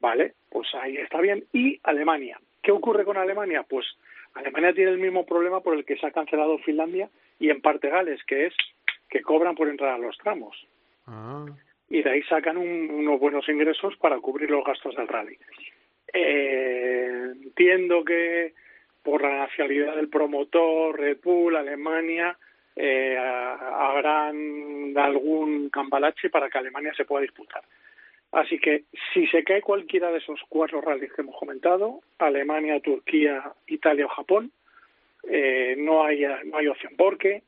[0.00, 1.44] Vale, pues ahí está bien.
[1.52, 2.38] Y Alemania.
[2.62, 3.64] ¿Qué ocurre con Alemania?
[3.68, 3.86] Pues
[4.34, 7.88] Alemania tiene el mismo problema por el que se ha cancelado Finlandia y en parte
[7.88, 8.54] Gales, que es
[9.08, 10.66] que cobran por entrar a los tramos.
[11.06, 11.46] Ah.
[11.88, 15.38] Y de ahí sacan unos buenos ingresos para cubrir los gastos del rally.
[16.12, 18.52] Eh, entiendo que
[19.02, 22.36] por la nacionalidad del promotor, Red Bull, Alemania,
[22.76, 27.62] eh, habrán algún cambalache para que Alemania se pueda disputar.
[28.32, 33.52] Así que si se cae cualquiera de esos cuatro rallies que hemos comentado, Alemania, Turquía,
[33.66, 34.52] Italia o Japón,
[35.28, 37.42] eh, no, hay, no hay opción porque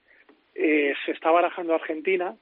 [0.55, 2.35] eh, se está barajando Argentina,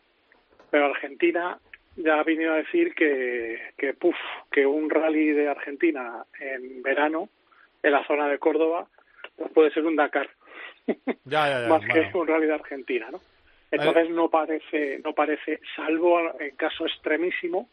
[0.70, 1.58] pero Argentina
[1.96, 4.16] ya ha venido a decir que, que, puff,
[4.52, 7.28] que un rally de Argentina en verano
[7.82, 8.86] en la zona de Córdoba
[9.36, 10.28] pues puede ser un Dakar.
[11.68, 13.20] Más que un rally de Argentina, ¿no?
[13.70, 17.68] Entonces no parece, no parece, salvo en caso extremísimo,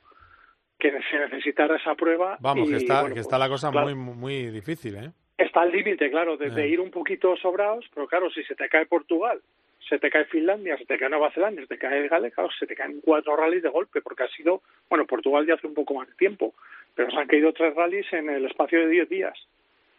[0.92, 2.38] que se necesitara esa prueba.
[2.40, 5.12] Vamos, que está, que está la cosa muy, muy difícil, ¿eh?
[5.38, 8.86] Está al límite, claro, desde ir un poquito sobrados, pero claro, si se te cae
[8.86, 9.42] Portugal
[9.88, 12.66] se te cae Finlandia, se te cae Nueva Zelanda, se te cae Gales, claro, se
[12.66, 15.94] te caen cuatro rallies de golpe, porque ha sido, bueno, Portugal ya hace un poco
[15.94, 16.54] más de tiempo,
[16.96, 19.38] pero se han caído tres rallies en el espacio de diez días.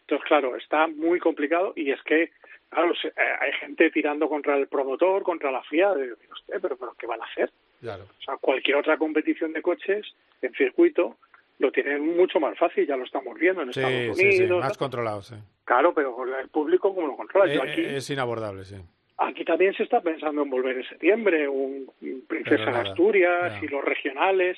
[0.07, 2.31] Entonces, claro, está muy complicado y es que,
[2.69, 6.95] claro, eh, hay gente tirando contra el promotor, contra la FIA, de, usted, pero, pero
[6.97, 7.51] ¿qué van a hacer?
[7.81, 8.05] Claro.
[8.05, 10.07] O sea, cualquier otra competición de coches
[10.43, 11.17] en circuito
[11.59, 14.17] lo tienen mucho más fácil, ya lo estamos viendo en Estados Unidos.
[14.17, 15.35] Sí, sí, más controlado, sí.
[15.65, 17.53] Claro, pero el público, ¿cómo lo controla?
[17.53, 18.77] Yo eh, aquí, es inabordable, sí.
[19.19, 21.91] Aquí también se está pensando en volver en septiembre, un
[22.29, 24.57] Princesa de Asturias y los regionales,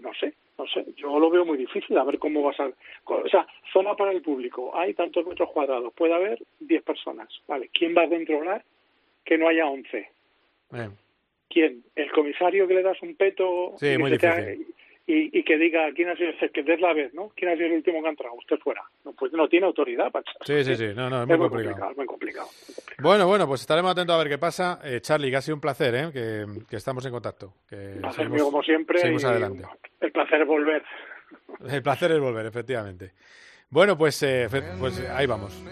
[0.00, 2.74] no sé, no sé, yo lo veo muy difícil a ver cómo va a ser.
[3.04, 7.70] O sea, zona para el público, hay tantos metros cuadrados, puede haber 10 personas, ¿vale?
[7.72, 8.64] ¿Quién va a controlar
[9.24, 10.10] que no haya 11?
[11.48, 11.84] ¿Quién?
[11.94, 13.74] ¿El comisario que le das un peto?
[13.76, 14.66] Sí, muy difícil
[15.10, 17.32] y, que diga quién ha sido el que des la vez, ¿no?
[17.34, 18.34] ¿Quién ha sido el último que ha entrado?
[18.34, 18.82] Usted fuera.
[19.06, 20.88] No, pues no tiene autoridad para Sí, sí, sí.
[20.94, 21.92] No, no, es, muy, complicado.
[21.96, 22.48] muy, complicado.
[22.98, 24.80] Bueno, bueno, pues estaremos atentos a ver qué pasa.
[24.84, 26.10] Eh, Charlie, que ha sido un placer, ¿eh?
[26.12, 27.54] Que, estamos en contacto.
[27.70, 28.98] Que placer mío, como siempre.
[28.98, 29.64] Seguimos adelante.
[29.98, 30.82] El placer es volver.
[31.70, 33.12] El placer es volver, efectivamente.
[33.70, 34.46] Bueno, pues, eh,
[34.78, 35.64] pues ahí vamos.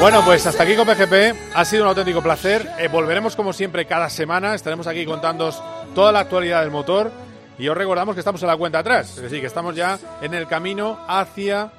[0.00, 1.54] Bueno, pues hasta aquí con PGP.
[1.54, 2.68] Ha sido un auténtico placer.
[2.78, 4.54] Eh, volveremos como siempre cada semana.
[4.54, 5.50] Estaremos aquí contando
[5.94, 7.10] toda la actualidad del motor.
[7.58, 9.16] Y os recordamos que estamos en la cuenta atrás.
[9.16, 11.72] Es decir, que estamos ya en el camino hacia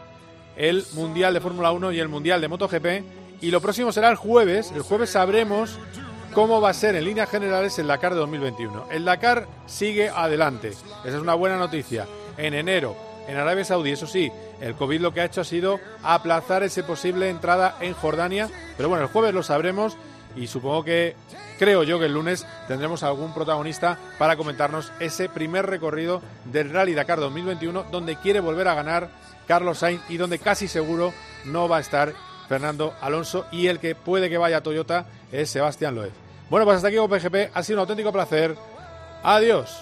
[0.55, 4.15] el Mundial de Fórmula 1 y el Mundial de MotoGP y lo próximo será el
[4.15, 4.71] jueves.
[4.75, 5.77] El jueves sabremos
[6.33, 8.87] cómo va a ser en líneas generales el Dakar de 2021.
[8.89, 10.69] El Dakar sigue adelante.
[10.69, 12.07] Esa es una buena noticia.
[12.37, 12.95] En enero,
[13.27, 14.31] en Arabia Saudí, eso sí,
[14.61, 18.49] el COVID lo que ha hecho ha sido aplazar esa posible entrada en Jordania.
[18.77, 19.95] Pero bueno, el jueves lo sabremos
[20.35, 21.15] y supongo que,
[21.59, 26.95] creo yo que el lunes tendremos algún protagonista para comentarnos ese primer recorrido del Rally
[26.95, 29.11] Dakar 2021 donde quiere volver a ganar
[29.47, 31.13] Carlos Sainz y donde casi seguro
[31.45, 32.15] no va a estar
[32.47, 36.11] Fernando Alonso y el que puede que vaya a Toyota es Sebastián Loeb.
[36.49, 38.55] Bueno, pues hasta aquí con PGP, ha sido un auténtico placer.
[39.23, 39.81] Adiós.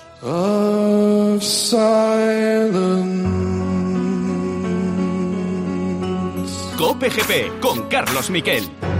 [6.77, 8.92] GoPGP con Carlos Miquel.